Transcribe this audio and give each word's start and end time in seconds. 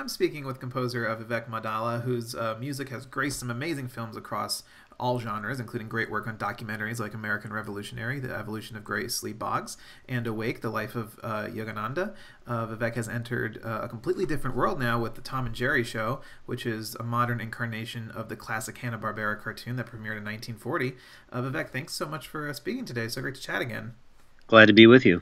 I'm 0.00 0.08
speaking 0.08 0.46
with 0.46 0.60
composer 0.60 1.04
Vivek 1.04 1.50
Maddala, 1.50 2.00
whose 2.00 2.34
uh, 2.34 2.56
music 2.58 2.88
has 2.88 3.04
graced 3.04 3.38
some 3.38 3.50
amazing 3.50 3.88
films 3.88 4.16
across 4.16 4.62
all 4.98 5.20
genres, 5.20 5.60
including 5.60 5.90
great 5.90 6.10
work 6.10 6.26
on 6.26 6.38
documentaries 6.38 6.98
like 6.98 7.12
American 7.12 7.52
Revolutionary, 7.52 8.18
The 8.18 8.34
Evolution 8.34 8.78
of 8.78 8.84
Grace 8.84 9.22
Lee 9.22 9.34
Boggs, 9.34 9.76
and 10.08 10.26
Awake, 10.26 10.62
The 10.62 10.70
Life 10.70 10.94
of 10.94 11.20
uh, 11.22 11.48
Yogananda. 11.48 12.14
Uh, 12.46 12.66
Vivek 12.68 12.94
has 12.94 13.10
entered 13.10 13.60
uh, 13.62 13.80
a 13.82 13.88
completely 13.90 14.24
different 14.24 14.56
world 14.56 14.80
now 14.80 14.98
with 14.98 15.16
The 15.16 15.20
Tom 15.20 15.44
and 15.44 15.54
Jerry 15.54 15.84
Show, 15.84 16.22
which 16.46 16.64
is 16.64 16.94
a 16.94 17.02
modern 17.02 17.38
incarnation 17.38 18.10
of 18.12 18.30
the 18.30 18.36
classic 18.36 18.78
Hanna-Barbera 18.78 19.42
cartoon 19.42 19.76
that 19.76 19.84
premiered 19.84 20.16
in 20.16 20.24
1940. 20.24 20.94
Uh, 21.30 21.42
Vivek, 21.42 21.68
thanks 21.68 21.92
so 21.92 22.06
much 22.06 22.26
for 22.26 22.48
uh, 22.48 22.54
speaking 22.54 22.86
today. 22.86 23.06
So 23.08 23.20
great 23.20 23.34
to 23.34 23.42
chat 23.42 23.60
again. 23.60 23.92
Glad 24.46 24.66
to 24.66 24.72
be 24.72 24.86
with 24.86 25.04
you. 25.04 25.20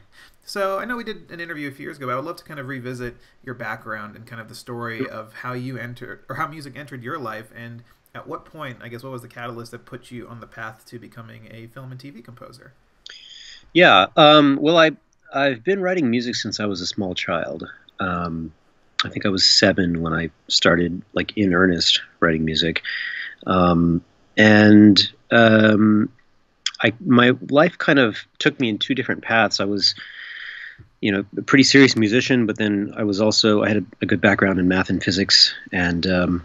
So 0.48 0.78
I 0.78 0.86
know 0.86 0.96
we 0.96 1.04
did 1.04 1.30
an 1.30 1.40
interview 1.40 1.68
a 1.68 1.70
few 1.70 1.84
years 1.84 1.98
ago, 1.98 2.06
but 2.06 2.14
I 2.14 2.16
would 2.16 2.24
love 2.24 2.36
to 2.36 2.44
kind 2.44 2.58
of 2.58 2.68
revisit 2.68 3.16
your 3.44 3.54
background 3.54 4.16
and 4.16 4.26
kind 4.26 4.40
of 4.40 4.48
the 4.48 4.54
story 4.54 5.06
of 5.06 5.34
how 5.34 5.52
you 5.52 5.76
entered 5.76 6.24
or 6.26 6.36
how 6.36 6.48
music 6.48 6.72
entered 6.74 7.02
your 7.02 7.18
life 7.18 7.52
and 7.54 7.82
at 8.14 8.26
what 8.26 8.46
point, 8.46 8.78
I 8.80 8.88
guess, 8.88 9.02
what 9.02 9.12
was 9.12 9.20
the 9.20 9.28
catalyst 9.28 9.72
that 9.72 9.84
put 9.84 10.10
you 10.10 10.26
on 10.26 10.40
the 10.40 10.46
path 10.46 10.86
to 10.86 10.98
becoming 10.98 11.48
a 11.50 11.66
film 11.66 11.92
and 11.92 12.00
TV 12.00 12.24
composer? 12.24 12.72
Yeah, 13.74 14.06
um, 14.16 14.58
well, 14.62 14.78
I 14.78 14.92
I've 15.34 15.62
been 15.62 15.82
writing 15.82 16.10
music 16.10 16.34
since 16.34 16.60
I 16.60 16.64
was 16.64 16.80
a 16.80 16.86
small 16.86 17.14
child. 17.14 17.68
Um, 18.00 18.50
I 19.04 19.10
think 19.10 19.26
I 19.26 19.28
was 19.28 19.44
seven 19.44 20.00
when 20.00 20.14
I 20.14 20.30
started, 20.48 21.02
like 21.12 21.36
in 21.36 21.52
earnest, 21.52 22.00
writing 22.20 22.46
music, 22.46 22.82
um, 23.46 24.02
and 24.38 24.98
um, 25.30 26.10
I 26.82 26.94
my 27.04 27.32
life 27.50 27.76
kind 27.76 27.98
of 27.98 28.16
took 28.38 28.58
me 28.58 28.70
in 28.70 28.78
two 28.78 28.94
different 28.94 29.22
paths. 29.22 29.60
I 29.60 29.66
was 29.66 29.94
you 31.00 31.12
know, 31.12 31.24
a 31.36 31.42
pretty 31.42 31.64
serious 31.64 31.96
musician, 31.96 32.46
but 32.46 32.58
then 32.58 32.92
I 32.96 33.04
was 33.04 33.20
also 33.20 33.62
I 33.62 33.68
had 33.68 33.76
a, 33.78 33.84
a 34.02 34.06
good 34.06 34.20
background 34.20 34.58
in 34.58 34.68
math 34.68 34.90
and 34.90 35.02
physics, 35.02 35.54
and 35.72 36.06
um, 36.06 36.44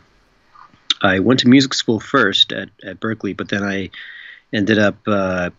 I 1.02 1.20
went 1.20 1.40
to 1.42 1.48
music 1.48 1.74
school 1.74 2.00
first 2.00 2.52
at, 2.52 2.70
at 2.84 3.00
Berklee, 3.00 3.36
but 3.36 3.50
then 3.50 3.64
I 3.64 3.90
ended 4.52 4.78
up 4.78 4.98
uh, 5.08 5.50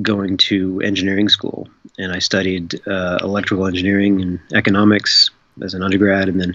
going 0.00 0.36
to 0.36 0.80
engineering 0.80 1.28
school, 1.28 1.68
and 1.98 2.12
I 2.12 2.20
studied 2.20 2.80
uh, 2.86 3.18
electrical 3.20 3.66
engineering 3.66 4.22
and 4.22 4.40
economics 4.54 5.30
as 5.62 5.74
an 5.74 5.82
undergrad, 5.82 6.28
and 6.28 6.40
then 6.40 6.54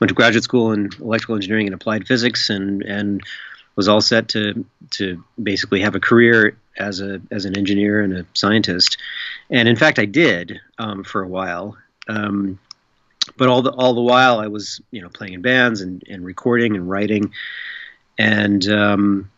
went 0.00 0.08
to 0.10 0.14
graduate 0.14 0.44
school 0.44 0.72
in 0.72 0.90
electrical 1.00 1.34
engineering 1.34 1.66
and 1.66 1.74
applied 1.74 2.06
physics, 2.06 2.50
and 2.50 2.82
and 2.82 3.22
was 3.74 3.88
all 3.88 4.00
set 4.00 4.28
to 4.28 4.66
to 4.90 5.22
basically 5.42 5.80
have 5.80 5.94
a 5.94 6.00
career 6.00 6.56
as 6.78 7.00
a 7.00 7.20
as 7.30 7.44
an 7.44 7.56
engineer 7.56 8.02
and 8.02 8.12
a 8.12 8.26
scientist, 8.34 8.98
and 9.50 9.68
in 9.68 9.76
fact 9.76 9.98
I 9.98 10.04
did 10.04 10.60
um, 10.78 11.04
for 11.04 11.22
a 11.22 11.28
while. 11.28 11.76
Um, 12.08 12.58
but 13.36 13.48
all 13.48 13.62
the 13.62 13.72
all 13.72 13.94
the 13.94 14.02
while 14.02 14.38
I 14.38 14.46
was 14.46 14.80
you 14.90 15.02
know 15.02 15.08
playing 15.08 15.34
in 15.34 15.42
bands 15.42 15.80
and, 15.80 16.02
and 16.08 16.24
recording 16.24 16.76
and 16.76 16.88
writing, 16.88 17.32
and 18.18 18.66
um, 18.68 19.30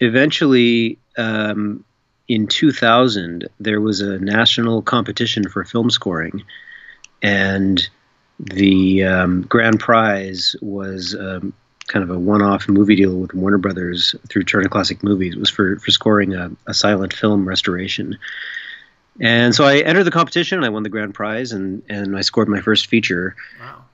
eventually 0.00 0.98
um, 1.18 1.84
in 2.28 2.46
2000 2.46 3.46
there 3.60 3.80
was 3.80 4.00
a 4.00 4.18
national 4.18 4.82
competition 4.82 5.48
for 5.48 5.64
film 5.64 5.90
scoring, 5.90 6.42
and 7.22 7.88
the 8.38 9.04
um, 9.04 9.42
grand 9.42 9.78
prize 9.78 10.56
was 10.60 11.14
um, 11.14 11.52
kind 11.88 12.02
of 12.02 12.10
a 12.10 12.18
one-off 12.18 12.68
movie 12.68 12.96
deal 12.96 13.16
with 13.16 13.34
Warner 13.34 13.58
Brothers 13.58 14.14
through 14.28 14.44
Turner 14.44 14.68
Classic 14.68 15.02
Movies. 15.02 15.34
It 15.34 15.40
was 15.40 15.50
for 15.50 15.78
for 15.78 15.90
scoring 15.90 16.34
a, 16.34 16.50
a 16.66 16.74
silent 16.74 17.12
film 17.12 17.46
restoration 17.46 18.18
and 19.20 19.54
so 19.54 19.64
I 19.64 19.78
entered 19.78 20.04
the 20.04 20.10
competition 20.10 20.58
and 20.58 20.64
I 20.64 20.68
won 20.68 20.82
the 20.82 20.88
grand 20.88 21.14
prize 21.14 21.52
and, 21.52 21.82
and 21.88 22.16
I 22.16 22.22
scored 22.22 22.48
my 22.48 22.60
first 22.60 22.86
feature. 22.86 23.36
Wow. 23.60 23.84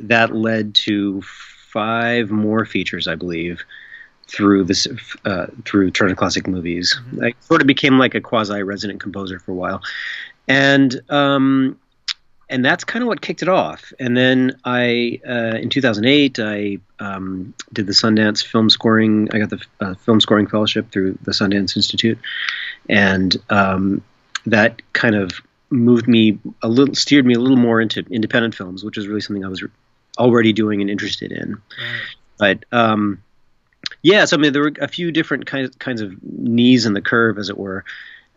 That 0.00 0.34
led 0.34 0.74
to 0.76 1.22
five 1.22 2.30
more 2.30 2.64
features, 2.64 3.06
I 3.06 3.14
believe, 3.14 3.64
through 4.26 4.64
this 4.64 4.88
uh, 5.24 5.46
through 5.64 5.90
Turner 5.90 6.14
Classic 6.14 6.46
Movies. 6.46 6.98
Mm-hmm. 6.98 7.24
I 7.24 7.34
sort 7.40 7.60
of 7.60 7.66
became 7.66 7.98
like 7.98 8.14
a 8.14 8.20
quasi 8.20 8.62
resident 8.62 9.00
composer 9.00 9.38
for 9.38 9.52
a 9.52 9.54
while, 9.54 9.82
and 10.48 11.00
um, 11.10 11.78
and 12.48 12.64
that's 12.64 12.84
kind 12.84 13.02
of 13.02 13.08
what 13.08 13.20
kicked 13.20 13.42
it 13.42 13.48
off. 13.48 13.92
And 13.98 14.16
then 14.16 14.58
I, 14.64 15.20
uh, 15.26 15.56
in 15.56 15.70
2008, 15.70 16.38
I 16.38 16.78
um, 17.00 17.54
did 17.72 17.86
the 17.86 17.92
Sundance 17.92 18.44
Film 18.44 18.68
Scoring. 18.68 19.28
I 19.32 19.38
got 19.38 19.50
the 19.50 19.64
uh, 19.80 19.94
Film 19.94 20.20
Scoring 20.20 20.46
Fellowship 20.46 20.90
through 20.90 21.18
the 21.22 21.32
Sundance 21.32 21.76
Institute, 21.76 22.18
and 22.88 23.36
um, 23.50 24.02
that 24.46 24.82
kind 24.92 25.14
of 25.14 25.40
moved 25.70 26.06
me 26.06 26.38
a 26.62 26.68
little, 26.68 26.94
steered 26.94 27.26
me 27.26 27.34
a 27.34 27.40
little 27.40 27.56
more 27.56 27.80
into 27.80 28.04
independent 28.10 28.54
films, 28.54 28.84
which 28.84 28.98
is 28.98 29.08
really 29.08 29.20
something 29.20 29.44
I 29.44 29.48
was 29.48 29.64
already 30.18 30.52
doing 30.52 30.80
and 30.80 30.90
interested 30.90 31.32
in. 31.32 31.52
Right. 31.52 32.60
But 32.70 32.76
um, 32.76 33.22
yeah, 34.02 34.26
so 34.26 34.36
I 34.36 34.40
mean, 34.40 34.52
there 34.52 34.62
were 34.62 34.72
a 34.80 34.88
few 34.88 35.12
different 35.12 35.46
kinds 35.46 35.74
kinds 35.76 36.00
of 36.00 36.22
knees 36.22 36.84
in 36.84 36.92
the 36.92 37.00
curve, 37.00 37.38
as 37.38 37.48
it 37.48 37.56
were, 37.56 37.84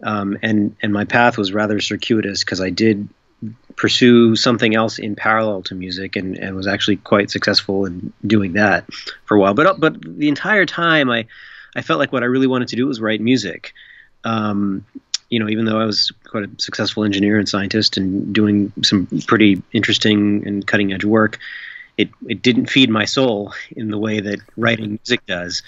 um, 0.04 0.38
and 0.42 0.76
and 0.82 0.94
my 0.94 1.04
path 1.04 1.38
was 1.38 1.52
rather 1.52 1.82
circuitous 1.82 2.44
because 2.44 2.62
I 2.62 2.70
did 2.70 3.10
pursue 3.76 4.36
something 4.36 4.76
else 4.76 4.98
in 4.98 5.16
parallel 5.16 5.62
to 5.62 5.76
music 5.76 6.16
and, 6.16 6.38
and 6.38 6.56
was 6.56 6.68
actually 6.68 6.98
quite 6.98 7.30
successful 7.30 7.86
in 7.86 8.12
doing 8.26 8.54
that 8.54 8.86
for 9.26 9.38
a 9.38 9.40
while. 9.40 9.54
But 9.54 9.80
but 9.80 9.96
the 10.02 10.28
entire 10.28 10.66
time 10.66 11.10
I 11.10 11.26
I 11.76 11.82
felt 11.82 12.00
like 12.00 12.12
what 12.12 12.24
I 12.24 12.26
really 12.26 12.48
wanted 12.48 12.68
to 12.70 12.76
do 12.76 12.88
was 12.88 13.00
write 13.00 13.22
music. 13.22 13.74
Um, 14.24 14.86
you 15.30 15.40
know, 15.40 15.50
even 15.50 15.66
though 15.66 15.80
I 15.80 15.86
was 15.86 16.12
quite 16.26 16.46
a 16.46 16.50
successful 16.58 17.04
engineer 17.04 17.38
and 17.38 17.48
scientist 17.48 17.98
and 17.98 18.34
doing 18.34 18.72
some 18.84 19.08
pretty 19.28 19.62
interesting 19.74 20.48
and 20.48 20.66
cutting 20.66 20.94
edge 20.94 21.04
work, 21.04 21.38
it, 21.98 22.10
it 22.28 22.42
didn't 22.42 22.68
feed 22.68 22.90
my 22.90 23.06
soul 23.06 23.54
in 23.72 23.92
the 23.92 23.98
way 23.98 24.22
that 24.22 24.40
writing 24.56 25.00
music 25.04 25.26
does. 25.26 25.64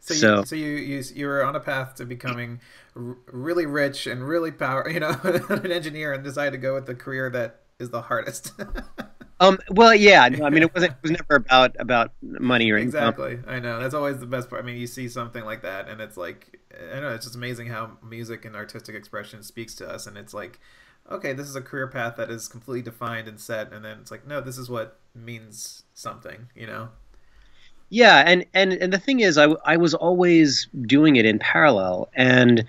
So, 0.00 0.14
so 0.14 0.38
you, 0.38 0.46
so 0.46 0.56
you, 0.56 0.66
you 0.68 1.04
you 1.14 1.26
were 1.26 1.44
on 1.44 1.56
a 1.56 1.60
path 1.60 1.96
to 1.96 2.06
becoming 2.06 2.60
really 2.98 3.66
rich 3.66 4.06
and 4.06 4.26
really 4.26 4.50
power, 4.50 4.88
you 4.88 5.00
know, 5.00 5.18
an 5.22 5.70
engineer, 5.70 6.12
and 6.12 6.24
decided 6.24 6.52
to 6.52 6.58
go 6.58 6.74
with 6.74 6.86
the 6.86 6.94
career 6.94 7.30
that 7.30 7.60
is 7.78 7.90
the 7.90 8.02
hardest. 8.02 8.52
Um. 9.40 9.58
Well, 9.70 9.94
yeah. 9.94 10.28
No, 10.28 10.46
I 10.46 10.50
mean, 10.50 10.64
it 10.64 10.74
wasn't. 10.74 10.94
It 10.94 10.98
was 11.02 11.10
never 11.12 11.36
about 11.36 11.76
about 11.78 12.10
money 12.22 12.70
or 12.72 12.76
exactly. 12.76 13.34
Income. 13.34 13.44
I 13.48 13.60
know 13.60 13.78
that's 13.78 13.94
always 13.94 14.18
the 14.18 14.26
best 14.26 14.50
part. 14.50 14.62
I 14.62 14.66
mean, 14.66 14.76
you 14.76 14.88
see 14.88 15.08
something 15.08 15.44
like 15.44 15.62
that, 15.62 15.88
and 15.88 16.00
it's 16.00 16.16
like, 16.16 16.58
I 16.92 16.98
know 17.00 17.10
it's 17.10 17.24
just 17.24 17.36
amazing 17.36 17.68
how 17.68 17.98
music 18.02 18.44
and 18.44 18.56
artistic 18.56 18.96
expression 18.96 19.44
speaks 19.44 19.76
to 19.76 19.88
us, 19.88 20.08
and 20.08 20.16
it's 20.16 20.34
like, 20.34 20.58
okay, 21.08 21.34
this 21.34 21.48
is 21.48 21.54
a 21.54 21.62
career 21.62 21.86
path 21.86 22.16
that 22.16 22.30
is 22.30 22.48
completely 22.48 22.82
defined 22.82 23.28
and 23.28 23.38
set, 23.38 23.72
and 23.72 23.84
then 23.84 23.98
it's 24.00 24.10
like, 24.10 24.26
no, 24.26 24.40
this 24.40 24.58
is 24.58 24.68
what 24.68 24.98
means 25.14 25.84
something, 25.94 26.48
you 26.56 26.66
know. 26.66 26.88
Yeah, 27.90 28.24
and 28.26 28.44
and 28.54 28.72
and 28.72 28.92
the 28.92 28.98
thing 28.98 29.20
is, 29.20 29.38
I 29.38 29.44
I 29.64 29.76
was 29.76 29.94
always 29.94 30.68
doing 30.82 31.16
it 31.16 31.24
in 31.24 31.38
parallel, 31.38 32.10
and 32.14 32.64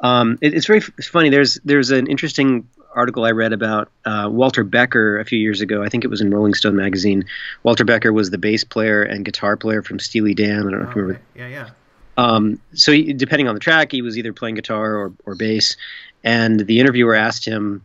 um, 0.00 0.38
it, 0.40 0.54
it's 0.54 0.66
very 0.66 0.80
funny. 0.80 1.30
There's 1.30 1.58
there's 1.64 1.90
an 1.90 2.06
interesting 2.06 2.68
article 2.94 3.24
I 3.24 3.30
read 3.30 3.52
about 3.52 3.90
uh, 4.04 4.28
Walter 4.30 4.64
Becker 4.64 5.18
a 5.18 5.24
few 5.24 5.38
years 5.38 5.60
ago. 5.60 5.82
I 5.82 5.88
think 5.88 6.04
it 6.04 6.08
was 6.08 6.20
in 6.20 6.30
Rolling 6.30 6.54
Stone 6.54 6.76
magazine. 6.76 7.24
Walter 7.62 7.84
Becker 7.84 8.12
was 8.12 8.30
the 8.30 8.38
bass 8.38 8.64
player 8.64 9.02
and 9.02 9.24
guitar 9.24 9.56
player 9.56 9.82
from 9.82 9.98
Steely 9.98 10.34
Dan. 10.34 10.66
I 10.66 10.70
don't 10.70 10.80
know 10.80 10.86
oh, 10.86 10.90
if 10.90 10.96
you 10.96 11.02
remember. 11.02 11.22
Yeah, 11.34 11.48
yeah. 11.48 11.70
Um, 12.16 12.60
so 12.72 12.92
he, 12.92 13.12
depending 13.12 13.48
on 13.48 13.54
the 13.54 13.60
track, 13.60 13.92
he 13.92 14.00
was 14.00 14.16
either 14.16 14.32
playing 14.32 14.54
guitar 14.54 14.96
or, 14.96 15.12
or 15.26 15.34
bass. 15.34 15.76
And 16.24 16.58
the 16.58 16.80
interviewer 16.80 17.14
asked 17.14 17.44
him, 17.44 17.84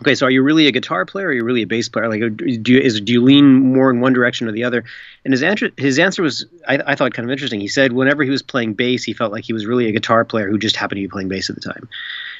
okay, 0.00 0.14
so 0.14 0.26
are 0.26 0.30
you 0.30 0.42
really 0.42 0.66
a 0.66 0.72
guitar 0.72 1.04
player 1.04 1.26
or 1.26 1.30
are 1.30 1.34
you 1.34 1.44
really 1.44 1.62
a 1.62 1.66
bass 1.66 1.88
player? 1.88 2.08
Like, 2.08 2.36
do 2.36 2.72
you, 2.72 2.80
is, 2.80 3.00
do 3.00 3.12
you 3.12 3.22
lean 3.22 3.72
more 3.72 3.90
in 3.90 4.00
one 4.00 4.12
direction 4.12 4.48
or 4.48 4.52
the 4.52 4.64
other? 4.64 4.84
And 5.24 5.32
his 5.32 5.42
answer, 5.42 5.70
his 5.76 5.98
answer 5.98 6.22
was, 6.22 6.46
I, 6.66 6.78
I 6.86 6.94
thought, 6.94 7.12
kind 7.12 7.28
of 7.28 7.32
interesting. 7.32 7.60
He 7.60 7.68
said 7.68 7.92
whenever 7.92 8.22
he 8.22 8.30
was 8.30 8.42
playing 8.42 8.74
bass, 8.74 9.04
he 9.04 9.12
felt 9.12 9.32
like 9.32 9.44
he 9.44 9.52
was 9.52 9.66
really 9.66 9.88
a 9.88 9.92
guitar 9.92 10.24
player 10.24 10.48
who 10.48 10.58
just 10.58 10.76
happened 10.76 10.98
to 10.98 11.02
be 11.02 11.08
playing 11.08 11.28
bass 11.28 11.50
at 11.50 11.56
the 11.56 11.62
time. 11.62 11.88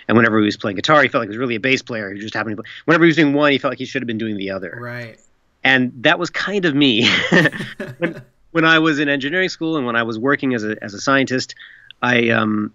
And 0.08 0.16
whenever 0.16 0.38
he 0.38 0.44
was 0.44 0.56
playing 0.56 0.76
guitar, 0.76 1.02
he 1.02 1.08
felt 1.08 1.22
like 1.22 1.28
he 1.28 1.30
was 1.30 1.38
really 1.38 1.56
a 1.56 1.60
bass 1.60 1.82
player 1.82 2.10
who 2.10 2.18
just 2.18 2.34
happened 2.34 2.56
to 2.56 2.62
play. 2.62 2.70
Whenever 2.86 3.04
he 3.04 3.08
was 3.08 3.16
doing 3.16 3.34
one, 3.34 3.52
he 3.52 3.58
felt 3.58 3.72
like 3.72 3.78
he 3.78 3.84
should 3.84 4.02
have 4.02 4.06
been 4.06 4.18
doing 4.18 4.36
the 4.36 4.50
other. 4.50 4.78
Right. 4.80 5.18
And 5.62 5.92
that 6.02 6.18
was 6.18 6.30
kind 6.30 6.64
of 6.64 6.74
me. 6.74 7.08
when, 7.98 8.22
when 8.52 8.64
I 8.64 8.78
was 8.78 8.98
in 8.98 9.08
engineering 9.08 9.48
school 9.48 9.76
and 9.76 9.86
when 9.86 9.96
I 9.96 10.02
was 10.02 10.18
working 10.18 10.54
as 10.54 10.64
a, 10.64 10.82
as 10.82 10.94
a 10.94 11.00
scientist, 11.00 11.54
I 12.02 12.30
um, 12.30 12.72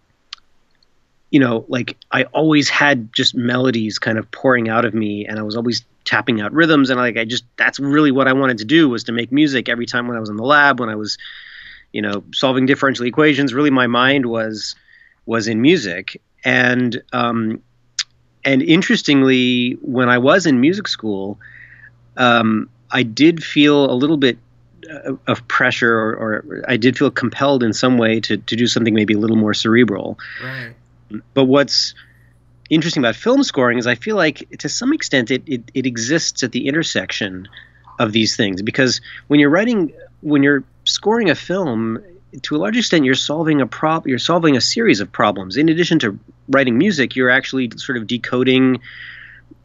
you 1.32 1.40
know, 1.40 1.66
like 1.68 1.98
I 2.12 2.24
always 2.26 2.70
had 2.70 3.14
just 3.14 3.36
melodies 3.36 4.00
kind 4.00 4.18
of 4.18 4.30
pouring 4.32 4.70
out 4.70 4.86
of 4.86 4.94
me, 4.94 5.26
and 5.26 5.40
I 5.40 5.44
was 5.44 5.56
always 5.56 5.84
tapping 6.06 6.40
out 6.40 6.54
rhythms, 6.54 6.90
and 6.90 7.00
like 7.00 7.18
I 7.18 7.26
just 7.26 7.44
that's 7.58 7.80
really 7.80 8.12
what 8.12 8.28
I 8.28 8.34
wanted 8.34 8.60
to 8.60 8.66
do 8.66 8.90
was 8.90 9.04
to 9.06 9.12
make 9.12 9.32
music 9.32 9.68
every 9.68 9.86
time 9.86 10.08
when 10.08 10.18
I 10.18 10.20
was 10.20 10.30
in 10.30 10.38
the 10.38 10.46
lab, 10.46 10.80
when 10.80 10.90
I 10.90 10.96
was, 10.96 11.18
you 11.92 12.02
know, 12.02 12.24
solving 12.34 12.66
differential 12.66 13.06
equations. 13.06 13.54
Really, 13.54 13.72
my 13.72 13.88
mind 13.88 14.28
was 14.28 14.76
was 15.26 15.48
in 15.48 15.62
music, 15.62 16.22
and 16.44 17.02
um, 17.12 17.62
and 18.44 18.62
interestingly, 18.62 19.74
when 19.82 20.10
I 20.10 20.20
was 20.20 20.46
in 20.46 20.62
music 20.62 20.88
school, 20.88 21.40
um, 22.18 22.70
I 22.92 23.02
did 23.04 23.44
feel 23.44 23.92
a 23.92 23.94
little 23.96 24.18
bit 24.18 24.38
uh, 24.90 25.14
of 25.28 25.46
pressure, 25.48 25.98
or, 25.98 26.14
or, 26.14 26.66
I 26.68 26.78
did 26.78 26.98
feel 26.98 27.10
compelled 27.10 27.64
in 27.64 27.74
some 27.74 27.98
way 27.98 28.20
to 28.22 28.38
to 28.38 28.56
do 28.56 28.68
something 28.68 28.94
maybe 28.94 29.16
a 29.16 29.20
little 29.20 29.38
more 29.38 29.56
cerebral. 29.56 30.20
Right. 30.44 30.76
But 31.34 31.46
what's 31.46 31.94
interesting 32.70 33.02
about 33.02 33.16
film 33.16 33.44
scoring 33.44 33.78
is 33.78 33.88
I 33.88 33.96
feel 33.96 34.16
like 34.16 34.48
to 34.60 34.70
some 34.70 34.94
extent 34.94 35.32
it, 35.32 35.44
it, 35.46 35.72
it 35.74 35.86
exists 35.86 36.44
at 36.44 36.52
the 36.52 36.68
intersection 36.68 37.48
of 38.00 38.12
these 38.12 38.36
things 38.36 38.62
because 38.62 39.02
when 39.28 39.40
you're 39.40 39.50
writing 39.50 39.94
when 40.22 40.44
you're 40.44 40.64
scoring 40.84 41.30
a 41.30 41.36
film 41.36 42.00
to 42.42 42.56
a 42.56 42.58
large 42.58 42.76
extent 42.76 43.06
you're 43.06 43.16
solving 43.16 43.62
a 43.62 43.68
prob 43.68 44.06
you're 44.08 44.20
solving 44.20 44.58
a 44.58 44.62
series 44.62 45.00
of 45.00 45.10
problems 45.12 45.56
in 45.56 45.70
addition 45.70 46.00
to 46.00 46.20
writing 46.50 46.78
music 46.78 47.16
you're 47.16 47.30
actually 47.30 47.70
sort 47.78 47.98
of 47.98 48.08
decoding 48.08 48.82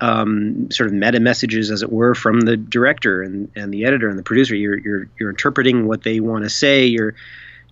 um, 0.01 0.71
sort 0.71 0.89
of 0.89 0.95
meta 0.95 1.21
messages, 1.21 1.71
as 1.71 1.83
it 1.83 1.93
were, 1.93 2.15
from 2.15 2.41
the 2.41 2.57
director 2.57 3.23
and, 3.23 3.51
and 3.55 3.73
the 3.73 3.85
editor 3.85 4.09
and 4.09 4.19
the 4.19 4.23
producer. 4.23 4.55
You're 4.55 4.79
you're 4.79 5.09
you're 5.19 5.31
interpreting 5.31 5.87
what 5.87 6.03
they 6.03 6.21
want 6.21 6.45
to 6.45 6.51
say. 6.51 6.87
You're 6.87 7.15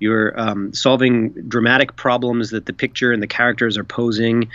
you're 0.00 0.38
um, 0.40 0.72
solving 0.72 1.30
dramatic 1.48 1.96
problems 1.96 2.50
that 2.50 2.66
the 2.66 2.72
picture 2.72 3.12
and 3.12 3.22
the 3.22 3.26
characters 3.26 3.76
are 3.76 3.84
posing, 3.84 4.48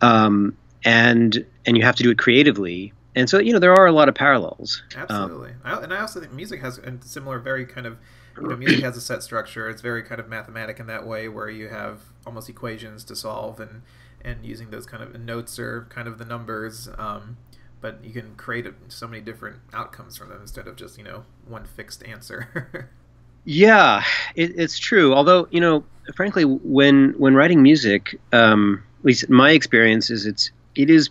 um, 0.00 0.56
and 0.84 1.44
and 1.66 1.76
you 1.76 1.84
have 1.84 1.96
to 1.96 2.02
do 2.02 2.10
it 2.10 2.18
creatively. 2.18 2.92
And 3.14 3.30
so 3.30 3.38
you 3.38 3.52
know 3.52 3.58
there 3.58 3.74
are 3.74 3.86
a 3.86 3.92
lot 3.92 4.08
of 4.08 4.14
parallels. 4.14 4.82
Absolutely, 4.94 5.52
I, 5.64 5.82
and 5.82 5.92
I 5.92 6.00
also 6.00 6.20
think 6.20 6.32
music 6.32 6.60
has 6.60 6.78
a 6.78 6.98
similar, 7.02 7.38
very 7.38 7.64
kind 7.64 7.86
of 7.86 7.98
you 8.40 8.48
know, 8.48 8.56
music 8.56 8.80
has 8.80 8.96
a 8.96 9.00
set 9.00 9.22
structure. 9.22 9.68
It's 9.68 9.82
very 9.82 10.02
kind 10.02 10.20
of 10.20 10.28
mathematic 10.28 10.78
in 10.78 10.86
that 10.86 11.06
way, 11.06 11.28
where 11.28 11.48
you 11.48 11.68
have 11.68 12.00
almost 12.26 12.48
equations 12.48 13.04
to 13.04 13.16
solve 13.16 13.60
and 13.60 13.82
and 14.22 14.44
using 14.44 14.70
those 14.70 14.86
kind 14.86 15.02
of 15.02 15.18
notes 15.20 15.58
are 15.58 15.86
kind 15.88 16.08
of 16.08 16.18
the 16.18 16.24
numbers. 16.24 16.88
Um, 16.98 17.36
but 17.80 18.04
you 18.04 18.12
can 18.12 18.34
create 18.34 18.66
so 18.88 19.06
many 19.06 19.22
different 19.22 19.60
outcomes 19.72 20.16
from 20.16 20.30
them 20.30 20.40
instead 20.40 20.66
of 20.66 20.76
just 20.76 20.98
you 20.98 21.04
know 21.04 21.24
one 21.46 21.64
fixed 21.64 22.02
answer. 22.04 22.90
yeah, 23.46 24.02
it, 24.34 24.58
it's 24.58 24.78
true. 24.78 25.14
Although 25.14 25.46
you 25.50 25.60
know, 25.60 25.84
frankly, 26.14 26.44
when 26.44 27.14
when 27.16 27.34
writing 27.34 27.62
music, 27.62 28.20
um, 28.32 28.82
at 28.98 29.04
least 29.04 29.30
my 29.30 29.52
experience 29.52 30.10
is 30.10 30.26
it's 30.26 30.50
it 30.74 30.90
is 30.90 31.10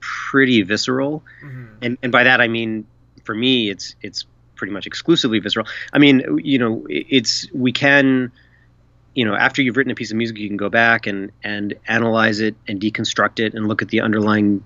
pretty 0.00 0.62
visceral, 0.62 1.22
mm-hmm. 1.44 1.74
and 1.82 1.98
and 2.02 2.12
by 2.12 2.22
that 2.22 2.40
I 2.40 2.48
mean 2.48 2.86
for 3.24 3.34
me 3.34 3.68
it's 3.68 3.96
it's 4.00 4.24
pretty 4.54 4.72
much 4.72 4.86
exclusively 4.86 5.40
visceral. 5.40 5.66
I 5.92 5.98
mean, 5.98 6.40
you 6.42 6.58
know, 6.58 6.86
it's 6.88 7.52
we 7.52 7.72
can 7.72 8.30
you 9.14 9.24
know 9.24 9.34
after 9.34 9.60
you've 9.60 9.76
written 9.76 9.90
a 9.90 9.94
piece 9.96 10.10
of 10.12 10.16
music 10.16 10.38
you 10.38 10.48
can 10.48 10.56
go 10.56 10.68
back 10.68 11.06
and 11.08 11.32
and 11.42 11.74
analyze 11.88 12.38
it 12.38 12.54
and 12.68 12.80
deconstruct 12.80 13.40
it 13.40 13.54
and 13.54 13.66
look 13.66 13.82
at 13.82 13.88
the 13.88 14.00
underlying 14.00 14.62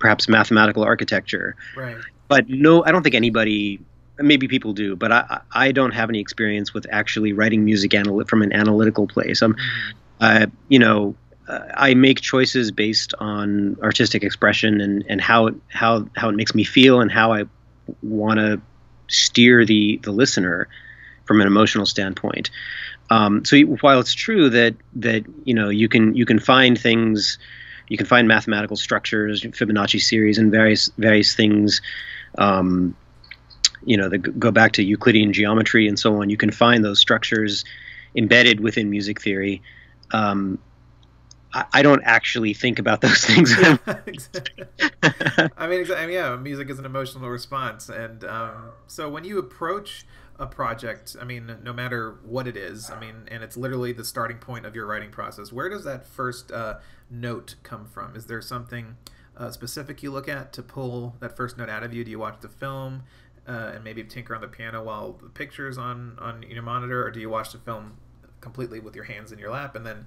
perhaps 0.00 0.26
mathematical 0.26 0.82
architecture 0.82 1.54
right 1.76 1.98
but 2.28 2.48
no 2.48 2.82
i 2.86 2.90
don't 2.90 3.02
think 3.02 3.14
anybody 3.14 3.78
maybe 4.18 4.46
people 4.48 4.72
do 4.72 4.94
but 4.94 5.10
i 5.10 5.40
i 5.52 5.72
don't 5.72 5.92
have 5.92 6.08
any 6.08 6.20
experience 6.20 6.72
with 6.72 6.86
actually 6.90 7.32
writing 7.32 7.64
music 7.64 7.94
anal- 7.94 8.24
from 8.24 8.42
an 8.42 8.52
analytical 8.52 9.06
place 9.06 9.42
i'm 9.42 9.54
mm-hmm. 9.54 9.94
uh, 10.20 10.46
you 10.68 10.78
know 10.78 11.14
uh, 11.46 11.60
I 11.74 11.94
make 11.94 12.20
choices 12.20 12.70
based 12.70 13.12
on 13.18 13.76
artistic 13.82 14.24
expression 14.24 14.80
and, 14.80 15.04
and 15.08 15.20
how 15.20 15.48
it, 15.48 15.54
how 15.68 16.06
how 16.16 16.28
it 16.30 16.36
makes 16.36 16.54
me 16.54 16.64
feel 16.64 17.00
and 17.00 17.12
how 17.12 17.32
I 17.32 17.44
want 18.02 18.38
to 18.38 18.60
steer 19.08 19.64
the 19.64 19.98
the 20.02 20.12
listener 20.12 20.68
from 21.24 21.40
an 21.40 21.46
emotional 21.46 21.86
standpoint. 21.86 22.50
Um, 23.10 23.44
so 23.44 23.60
while 23.60 24.00
it's 24.00 24.14
true 24.14 24.48
that 24.50 24.74
that 24.96 25.24
you 25.44 25.54
know 25.54 25.68
you 25.68 25.88
can 25.88 26.14
you 26.14 26.24
can 26.24 26.38
find 26.38 26.80
things, 26.80 27.38
you 27.88 27.98
can 27.98 28.06
find 28.06 28.26
mathematical 28.26 28.76
structures, 28.76 29.42
Fibonacci 29.42 30.00
series, 30.00 30.38
and 30.38 30.50
various 30.50 30.90
various 30.96 31.34
things. 31.34 31.82
Um, 32.38 32.96
you 33.86 33.96
know, 33.96 34.08
that 34.08 34.38
go 34.38 34.50
back 34.50 34.72
to 34.72 34.82
Euclidean 34.82 35.32
geometry 35.32 35.86
and 35.86 35.98
so 35.98 36.20
on. 36.20 36.30
You 36.30 36.36
can 36.36 36.50
find 36.50 36.84
those 36.84 36.98
structures 36.98 37.64
embedded 38.16 38.60
within 38.60 38.90
music 38.90 39.20
theory. 39.20 39.62
Um, 40.12 40.58
I, 41.52 41.64
I 41.72 41.82
don't 41.82 42.02
actually 42.04 42.54
think 42.54 42.78
about 42.78 43.00
those 43.00 43.24
things. 43.24 43.56
Yeah, 43.60 43.76
I 45.56 45.66
mean, 45.66 45.90
I 45.92 46.06
mean, 46.06 46.14
yeah, 46.14 46.36
music 46.36 46.70
is 46.70 46.78
an 46.78 46.86
emotional 46.86 47.30
response, 47.30 47.88
and 47.88 48.24
um, 48.24 48.70
so 48.86 49.08
when 49.08 49.24
you 49.24 49.38
approach 49.38 50.04
a 50.38 50.46
project, 50.46 51.16
I 51.20 51.24
mean, 51.24 51.58
no 51.62 51.72
matter 51.72 52.18
what 52.24 52.48
it 52.48 52.56
is, 52.56 52.90
I 52.90 52.98
mean, 52.98 53.28
and 53.30 53.44
it's 53.44 53.56
literally 53.56 53.92
the 53.92 54.04
starting 54.04 54.38
point 54.38 54.66
of 54.66 54.74
your 54.74 54.86
writing 54.86 55.10
process. 55.10 55.52
Where 55.52 55.68
does 55.68 55.84
that 55.84 56.06
first 56.06 56.50
uh, 56.50 56.78
note 57.08 57.54
come 57.62 57.86
from? 57.86 58.16
Is 58.16 58.26
there 58.26 58.42
something 58.42 58.96
uh, 59.36 59.50
specific 59.50 60.02
you 60.02 60.10
look 60.10 60.28
at 60.28 60.52
to 60.54 60.62
pull 60.62 61.16
that 61.20 61.36
first 61.36 61.56
note 61.56 61.68
out 61.68 61.84
of 61.84 61.94
you? 61.94 62.04
Do 62.04 62.10
you 62.10 62.18
watch 62.18 62.40
the 62.40 62.48
film 62.48 63.04
uh, 63.48 63.72
and 63.74 63.84
maybe 63.84 64.02
tinker 64.04 64.34
on 64.34 64.40
the 64.40 64.48
piano 64.48 64.82
while 64.82 65.12
the 65.22 65.28
picture's 65.28 65.78
on 65.78 66.18
on 66.20 66.42
your 66.42 66.62
monitor, 66.62 67.04
or 67.04 67.10
do 67.10 67.20
you 67.20 67.28
watch 67.28 67.52
the 67.52 67.58
film 67.58 67.96
completely 68.40 68.80
with 68.80 68.94
your 68.94 69.04
hands 69.04 69.32
in 69.32 69.38
your 69.38 69.50
lap 69.50 69.74
and 69.74 69.86
then 69.86 70.06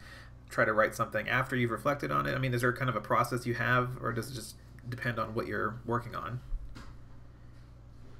try 0.49 0.63
to 0.65 0.73
write 0.73 0.95
something 0.95 1.27
after 1.27 1.55
you've 1.55 1.71
reflected 1.71 2.11
on 2.11 2.25
it? 2.25 2.33
I 2.33 2.39
mean, 2.39 2.53
is 2.53 2.61
there 2.61 2.73
kind 2.73 2.89
of 2.89 2.95
a 2.95 3.01
process 3.01 3.45
you 3.45 3.53
have, 3.55 3.89
or 4.01 4.13
does 4.13 4.31
it 4.31 4.33
just 4.33 4.55
depend 4.89 5.19
on 5.19 5.33
what 5.35 5.47
you're 5.47 5.75
working 5.85 6.15
on? 6.15 6.39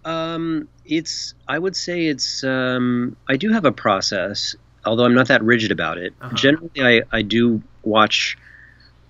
Um, 0.05 0.69
it's 0.85 1.33
I 1.47 1.59
would 1.59 1.75
say 1.75 2.05
it's 2.05 2.43
um, 2.43 3.17
I 3.27 3.35
do 3.35 3.51
have 3.51 3.65
a 3.65 3.71
process, 3.71 4.55
although 4.85 5.03
I'm 5.03 5.15
not 5.15 5.27
that 5.27 5.43
rigid 5.43 5.71
about 5.71 5.97
it. 5.97 6.13
Uh-huh. 6.21 6.33
Generally, 6.35 6.69
I, 6.77 7.01
I 7.11 7.21
do 7.23 7.61
watch 7.83 8.37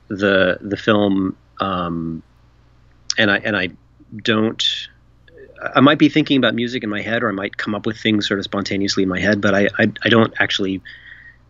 the 0.07 0.57
the 0.61 0.77
film, 0.77 1.37
um, 1.59 2.23
and 3.17 3.29
I 3.29 3.37
and 3.37 3.55
I 3.55 3.69
don't. 4.23 4.63
I 5.75 5.79
might 5.79 5.97
be 5.97 6.09
thinking 6.09 6.37
about 6.37 6.55
music 6.55 6.83
in 6.83 6.89
my 6.89 7.01
head, 7.01 7.23
or 7.23 7.29
I 7.29 7.33
might 7.33 7.57
come 7.57 7.75
up 7.75 7.85
with 7.85 7.97
things 7.97 8.27
sort 8.27 8.39
of 8.39 8.43
spontaneously 8.45 9.03
in 9.03 9.09
my 9.09 9.19
head, 9.19 9.41
but 9.41 9.55
I 9.55 9.69
I, 9.79 9.91
I 10.03 10.09
don't 10.09 10.33
actually 10.39 10.81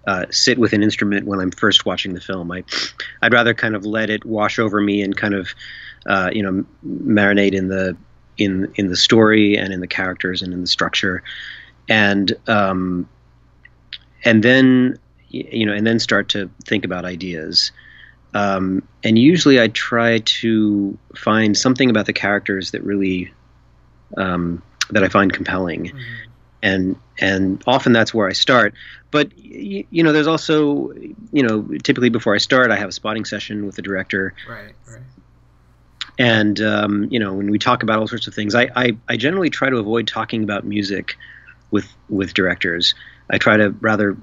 uh, 0.07 0.25
sit 0.31 0.57
with 0.57 0.73
an 0.73 0.81
instrument 0.81 1.27
when 1.27 1.39
I'm 1.39 1.51
first 1.51 1.85
watching 1.85 2.13
the 2.13 2.21
film. 2.21 2.51
I 2.51 2.63
I'd 3.21 3.33
rather 3.33 3.53
kind 3.53 3.75
of 3.75 3.85
let 3.85 4.09
it 4.09 4.25
wash 4.25 4.57
over 4.57 4.81
me 4.81 5.01
and 5.01 5.15
kind 5.15 5.33
of 5.33 5.49
uh, 6.05 6.29
you 6.33 6.41
know 6.41 6.65
marinate 6.85 7.53
in 7.53 7.67
the 7.67 7.95
in 8.37 8.71
in 8.75 8.87
the 8.87 8.95
story 8.95 9.57
and 9.57 9.73
in 9.73 9.81
the 9.81 9.87
characters 9.87 10.41
and 10.41 10.53
in 10.53 10.61
the 10.61 10.67
structure, 10.67 11.23
and 11.89 12.33
um, 12.47 13.07
and 14.23 14.43
then 14.43 14.97
you 15.29 15.65
know 15.65 15.73
and 15.73 15.85
then 15.85 15.99
start 15.99 16.29
to 16.29 16.49
think 16.63 16.85
about 16.85 17.05
ideas. 17.05 17.71
Um, 18.33 18.87
and 19.03 19.17
usually 19.17 19.59
I 19.59 19.69
try 19.69 20.19
to 20.19 20.97
find 21.15 21.57
something 21.57 21.89
about 21.89 22.05
the 22.05 22.13
characters 22.13 22.71
that 22.71 22.83
really 22.83 23.31
um, 24.15 24.61
that 24.91 25.03
I 25.03 25.09
find 25.09 25.31
compelling. 25.31 25.85
Mm-hmm. 25.85 25.99
And 26.63 26.95
and 27.19 27.63
often 27.67 27.93
that's 27.93 28.13
where 28.13 28.27
I 28.27 28.33
start, 28.33 28.73
but 29.11 29.37
you, 29.37 29.85
you 29.91 30.03
know, 30.03 30.11
there's 30.11 30.27
also, 30.27 30.91
you 31.31 31.43
know, 31.43 31.67
typically 31.83 32.09
before 32.09 32.33
I 32.33 32.39
start, 32.39 32.71
I 32.71 32.77
have 32.77 32.89
a 32.89 32.91
spotting 32.91 33.25
session 33.25 33.65
with 33.65 33.75
the 33.75 33.83
director, 33.83 34.33
right, 34.49 34.73
right. 34.87 35.01
And 36.19 36.59
um, 36.61 37.07
you 37.11 37.19
know 37.19 37.33
when 37.33 37.51
we 37.51 37.59
talk 37.59 37.83
about 37.83 37.99
all 37.99 38.07
sorts 38.07 38.25
of 38.25 38.33
things 38.33 38.55
I, 38.55 38.69
I, 38.75 38.97
I 39.07 39.17
generally 39.17 39.51
try 39.51 39.69
to 39.69 39.77
avoid 39.77 40.07
talking 40.07 40.43
about 40.43 40.65
music 40.65 41.15
with 41.69 41.87
with 42.09 42.33
directors. 42.33 42.95
I 43.29 43.37
try 43.37 43.57
to 43.57 43.69
rather 43.69 44.17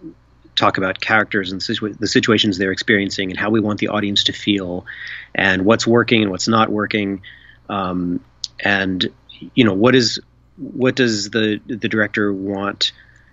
talk 0.56 0.78
about 0.78 1.00
characters 1.00 1.52
and 1.52 1.60
situa- 1.60 1.98
the 1.98 2.06
situations 2.06 2.58
they're 2.58 2.72
experiencing 2.72 3.30
and 3.30 3.38
how 3.38 3.50
we 3.50 3.60
want 3.60 3.80
the 3.80 3.88
audience 3.88 4.24
to 4.24 4.32
feel 4.32 4.86
and 5.34 5.64
what's 5.64 5.86
working 5.86 6.22
and 6.22 6.30
what's 6.30 6.48
not 6.48 6.70
working. 6.70 7.22
Um, 7.68 8.20
and 8.60 9.06
you 9.54 9.64
know 9.64 9.74
what 9.74 9.94
is 9.94 10.20
what 10.56 10.94
does 10.94 11.30
the 11.30 11.60
the 11.66 11.88
director 11.88 12.32
want 12.32 12.92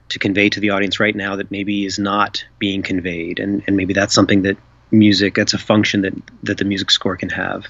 to 0.09 0.19
convey 0.19 0.49
to 0.49 0.59
the 0.59 0.71
audience 0.71 0.99
right 0.99 1.15
now 1.15 1.37
that 1.37 1.51
maybe 1.51 1.85
is 1.85 1.97
not 1.97 2.43
being 2.59 2.81
conveyed 2.81 3.39
and 3.39 3.63
and 3.67 3.77
maybe 3.77 3.93
that's 3.93 4.13
something 4.13 4.41
that 4.43 4.57
music. 4.91 5.35
That's 5.35 5.53
a 5.53 5.57
function 5.57 6.01
that 6.01 6.13
that 6.43 6.57
the 6.57 6.65
music 6.65 6.91
score 6.91 7.15
can 7.15 7.29
have. 7.29 7.65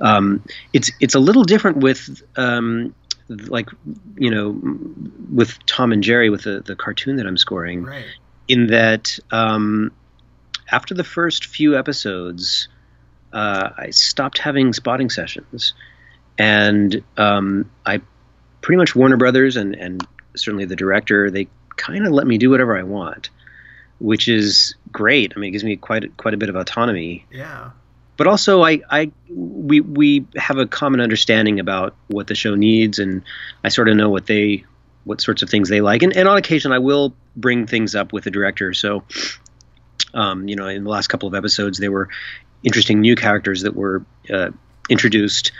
Um, 0.00 0.42
it's 0.72 0.90
it's 1.00 1.14
a 1.14 1.18
little 1.18 1.44
different 1.44 1.78
with 1.78 2.22
um, 2.36 2.94
like 3.28 3.68
you 4.16 4.30
know 4.30 4.60
with 5.32 5.64
Tom 5.66 5.92
and 5.92 6.02
Jerry 6.02 6.30
with 6.30 6.42
the 6.42 6.60
the 6.60 6.76
cartoon 6.76 7.16
that 7.16 7.26
I'm 7.26 7.36
scoring. 7.36 7.84
Right. 7.84 8.04
In 8.48 8.68
that 8.68 9.18
um, 9.30 9.92
after 10.70 10.94
the 10.94 11.04
first 11.04 11.46
few 11.46 11.76
episodes, 11.76 12.68
uh, 13.32 13.70
I 13.76 13.90
stopped 13.90 14.38
having 14.38 14.72
spotting 14.72 15.10
sessions, 15.10 15.74
and 16.38 17.02
um, 17.16 17.70
I 17.86 18.00
pretty 18.60 18.78
much 18.78 18.94
Warner 18.94 19.16
Brothers 19.16 19.56
and 19.56 19.74
and 19.74 20.06
certainly 20.34 20.64
the 20.64 20.76
director 20.76 21.30
they 21.30 21.48
kind 21.76 22.06
of 22.06 22.12
let 22.12 22.26
me 22.26 22.38
do 22.38 22.50
whatever 22.50 22.76
I 22.76 22.82
want 22.82 23.30
which 24.02 24.26
is 24.26 24.74
great. 24.90 25.32
I 25.34 25.38
mean, 25.38 25.48
it 25.48 25.52
gives 25.52 25.64
me 25.64 25.76
quite 25.76 26.16
quite 26.16 26.34
a 26.34 26.36
bit 26.36 26.48
of 26.48 26.56
autonomy. 26.56 27.24
Yeah. 27.30 27.70
But 28.16 28.26
also, 28.26 28.62
I, 28.62 28.80
I 28.90 29.10
we 29.30 29.80
we 29.80 30.26
have 30.36 30.58
a 30.58 30.66
common 30.66 31.00
understanding 31.00 31.60
about 31.60 31.94
what 32.08 32.26
the 32.26 32.34
show 32.34 32.54
needs, 32.54 32.98
and 32.98 33.22
I 33.64 33.68
sort 33.68 33.88
of 33.88 33.96
know 33.96 34.10
what 34.10 34.26
they 34.26 34.64
what 35.04 35.20
sorts 35.20 35.42
of 35.42 35.48
things 35.48 35.68
they 35.68 35.80
like. 35.80 36.02
And, 36.02 36.16
and 36.16 36.28
on 36.28 36.36
occasion, 36.36 36.72
I 36.72 36.78
will 36.78 37.14
bring 37.36 37.66
things 37.66 37.94
up 37.94 38.12
with 38.12 38.24
the 38.24 38.30
director. 38.30 38.74
So, 38.74 39.02
um, 40.14 40.46
you 40.48 40.54
know, 40.54 40.66
in 40.66 40.84
the 40.84 40.90
last 40.90 41.08
couple 41.08 41.28
of 41.28 41.34
episodes, 41.34 41.78
there 41.78 41.90
were 41.90 42.08
interesting 42.62 43.00
new 43.00 43.16
characters 43.16 43.62
that 43.62 43.74
were 43.74 44.04
uh, 44.32 44.50
introduced, 44.88 45.52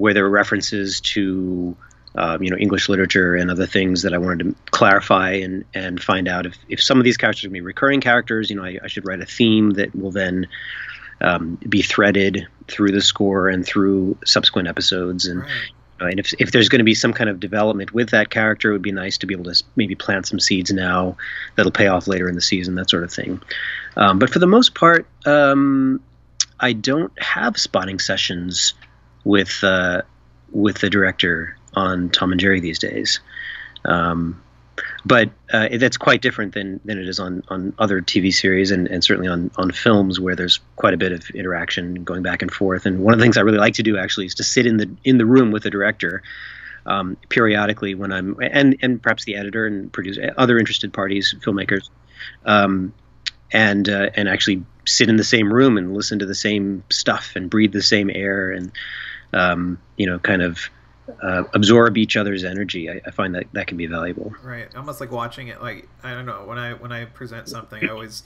where 0.00 0.14
there 0.14 0.24
were 0.24 0.30
references 0.30 1.00
to 1.00 1.76
um, 2.16 2.42
you 2.42 2.50
know 2.50 2.56
English 2.56 2.88
literature 2.88 3.36
and 3.36 3.50
other 3.50 3.66
things 3.66 4.02
that 4.02 4.12
I 4.12 4.18
wanted 4.18 4.44
to 4.44 4.54
clarify 4.70 5.32
and 5.32 5.64
and 5.74 6.02
find 6.02 6.26
out 6.26 6.46
if, 6.46 6.56
if 6.68 6.82
some 6.82 6.98
of 6.98 7.04
these 7.04 7.16
characters 7.16 7.44
are 7.44 7.48
going 7.48 7.54
to 7.54 7.60
be 7.62 7.66
recurring 7.66 8.00
characters. 8.00 8.50
You 8.50 8.56
know, 8.56 8.64
I, 8.64 8.78
I, 8.82 8.88
should 8.88 9.06
write 9.06 9.20
a 9.20 9.26
theme 9.26 9.72
that 9.72 9.94
will 9.94 10.10
then 10.10 10.48
um, 11.20 11.58
be 11.68 11.82
threaded 11.82 12.46
through 12.66 12.92
the 12.92 13.02
score 13.02 13.48
and 13.48 13.64
through 13.64 14.16
subsequent 14.24 14.68
episodes. 14.68 15.26
And 15.26 15.40
right. 15.40 15.48
And 16.02 16.18
if, 16.18 16.32
if 16.38 16.50
there's 16.50 16.70
going 16.70 16.78
to 16.78 16.84
be 16.84 16.94
some 16.94 17.12
kind 17.12 17.28
of 17.28 17.40
development 17.40 17.92
with 17.92 18.08
that 18.08 18.30
character, 18.30 18.70
it 18.70 18.72
would 18.72 18.80
be 18.80 18.90
nice 18.90 19.18
to 19.18 19.26
be 19.26 19.34
able 19.34 19.52
to 19.52 19.62
maybe 19.76 19.94
plant 19.94 20.26
some 20.26 20.40
seeds 20.40 20.72
now 20.72 21.14
that'll 21.56 21.70
pay 21.70 21.88
off 21.88 22.08
later 22.08 22.26
in 22.26 22.34
the 22.34 22.40
season, 22.40 22.74
that 22.76 22.88
sort 22.88 23.04
of 23.04 23.12
thing. 23.12 23.38
Um, 23.98 24.18
but 24.18 24.30
for 24.30 24.38
the 24.38 24.46
most 24.46 24.74
part, 24.74 25.06
um, 25.26 26.00
I 26.58 26.72
don't 26.72 27.12
have 27.22 27.58
spotting 27.58 27.98
sessions 27.98 28.72
with 29.24 29.62
uh, 29.62 30.02
with 30.52 30.78
the 30.78 30.90
director 30.90 31.56
on 31.74 32.10
Tom 32.10 32.32
and 32.32 32.40
Jerry 32.40 32.60
these 32.60 32.78
days. 32.78 33.20
Um, 33.84 34.42
but 35.04 35.30
uh, 35.52 35.68
that's 35.78 35.96
quite 35.96 36.22
different 36.22 36.54
than, 36.54 36.80
than 36.84 36.98
it 36.98 37.08
is 37.08 37.18
on, 37.18 37.42
on 37.48 37.74
other 37.78 38.00
TV 38.00 38.32
series 38.32 38.70
and, 38.70 38.86
and 38.88 39.02
certainly 39.02 39.28
on, 39.28 39.50
on 39.56 39.72
films 39.72 40.20
where 40.20 40.36
there's 40.36 40.60
quite 40.76 40.94
a 40.94 40.96
bit 40.96 41.12
of 41.12 41.28
interaction 41.30 42.04
going 42.04 42.22
back 42.22 42.42
and 42.42 42.50
forth. 42.50 42.86
And 42.86 43.00
one 43.00 43.14
of 43.14 43.18
the 43.18 43.24
things 43.24 43.36
I 43.36 43.42
really 43.42 43.58
like 43.58 43.74
to 43.74 43.82
do 43.82 43.98
actually 43.98 44.26
is 44.26 44.34
to 44.36 44.44
sit 44.44 44.66
in 44.66 44.76
the 44.76 44.90
in 45.04 45.18
the 45.18 45.26
room 45.26 45.50
with 45.50 45.62
the 45.62 45.70
director 45.70 46.22
um, 46.86 47.16
periodically 47.28 47.94
when 47.94 48.12
I'm 48.12 48.36
and 48.40 48.76
and 48.82 49.02
perhaps 49.02 49.24
the 49.24 49.36
editor 49.36 49.66
and 49.66 49.92
producer 49.92 50.32
other 50.36 50.58
interested 50.58 50.92
parties 50.92 51.34
filmmakers 51.44 51.88
um, 52.44 52.92
and 53.52 53.88
uh, 53.88 54.10
and 54.14 54.28
actually 54.28 54.64
sit 54.86 55.08
in 55.08 55.16
the 55.16 55.24
same 55.24 55.52
room 55.52 55.76
and 55.76 55.94
listen 55.94 56.18
to 56.20 56.26
the 56.26 56.34
same 56.34 56.84
stuff 56.90 57.32
and 57.36 57.50
breathe 57.50 57.72
the 57.72 57.82
same 57.82 58.10
air 58.10 58.50
and 58.50 58.72
um, 59.32 59.78
you 59.96 60.06
know 60.06 60.18
kind 60.18 60.42
of 60.42 60.58
uh, 61.22 61.44
absorb 61.54 61.96
each 61.96 62.16
other's 62.16 62.44
energy. 62.44 62.90
I, 62.90 63.00
I, 63.06 63.10
find 63.10 63.34
that 63.34 63.46
that 63.52 63.66
can 63.66 63.76
be 63.76 63.86
valuable. 63.86 64.32
Right, 64.42 64.74
almost 64.76 65.00
like 65.00 65.10
watching 65.10 65.48
it. 65.48 65.60
Like 65.60 65.88
I 66.02 66.14
don't 66.14 66.26
know 66.26 66.44
when 66.44 66.58
I 66.58 66.74
when 66.74 66.92
I 66.92 67.04
present 67.04 67.48
something, 67.48 67.84
I 67.84 67.88
always 67.88 68.22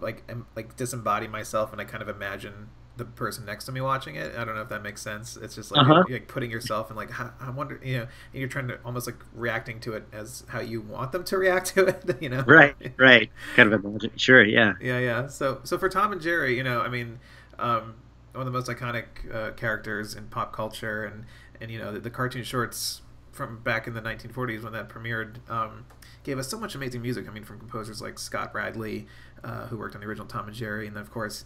like 0.00 0.22
am, 0.28 0.46
like 0.54 0.76
disembody 0.76 1.30
myself 1.30 1.72
and 1.72 1.80
I 1.80 1.84
kind 1.84 2.02
of 2.02 2.08
imagine 2.08 2.68
the 2.96 3.04
person 3.04 3.44
next 3.44 3.64
to 3.66 3.72
me 3.72 3.80
watching 3.80 4.16
it. 4.16 4.34
I 4.36 4.44
don't 4.44 4.54
know 4.54 4.62
if 4.62 4.70
that 4.70 4.82
makes 4.82 5.02
sense. 5.02 5.36
It's 5.36 5.54
just 5.54 5.70
like, 5.70 5.86
you're, 5.86 6.04
you're 6.08 6.18
like 6.18 6.28
putting 6.28 6.50
yourself 6.50 6.90
in 6.90 6.96
like 6.96 7.10
I 7.18 7.50
wonder, 7.50 7.78
you 7.84 7.98
know, 7.98 8.06
you're 8.32 8.48
trying 8.48 8.68
to 8.68 8.78
almost 8.84 9.06
like 9.06 9.16
reacting 9.34 9.80
to 9.80 9.92
it 9.94 10.04
as 10.12 10.44
how 10.48 10.60
you 10.60 10.80
want 10.80 11.12
them 11.12 11.24
to 11.24 11.36
react 11.36 11.74
to 11.74 11.86
it. 11.86 12.04
You 12.26 12.30
know, 12.30 12.42
right, 12.46 12.74
right, 12.96 13.30
kind 13.56 13.72
of 13.72 13.84
imagine. 13.84 14.10
Sure, 14.16 14.42
yeah, 14.42 14.74
yeah, 14.80 14.98
yeah. 14.98 15.26
So 15.26 15.60
so 15.64 15.76
for 15.76 15.88
Tom 15.88 16.12
and 16.12 16.20
Jerry, 16.20 16.56
you 16.56 16.62
know, 16.62 16.80
I 16.80 16.88
mean. 16.88 17.20
Um, 17.58 17.94
one 18.36 18.46
of 18.46 18.52
the 18.52 18.58
most 18.58 18.68
iconic 18.68 19.34
uh, 19.34 19.52
characters 19.52 20.14
in 20.14 20.26
pop 20.28 20.52
culture, 20.52 21.04
and 21.04 21.24
and 21.60 21.70
you 21.70 21.78
know 21.78 21.92
the, 21.92 22.00
the, 22.00 22.10
cartoon 22.10 22.44
shorts 22.44 23.02
from 23.32 23.62
back 23.62 23.86
in 23.86 23.94
the 23.94 24.00
1940s 24.00 24.62
when 24.62 24.72
that 24.72 24.88
premiered 24.88 25.48
um, 25.50 25.86
gave 26.22 26.38
us 26.38 26.48
so 26.48 26.58
much 26.58 26.74
amazing 26.74 27.02
music. 27.02 27.28
I 27.28 27.32
mean, 27.32 27.44
from 27.44 27.58
composers 27.58 28.00
like 28.00 28.18
Scott 28.18 28.52
Bradley, 28.52 29.06
uh, 29.42 29.66
who 29.66 29.78
worked 29.78 29.94
on 29.94 30.00
the 30.00 30.06
original 30.06 30.26
Tom 30.26 30.46
and 30.46 30.54
Jerry, 30.54 30.86
and 30.86 30.96
then 30.96 31.02
of 31.02 31.10
course. 31.10 31.44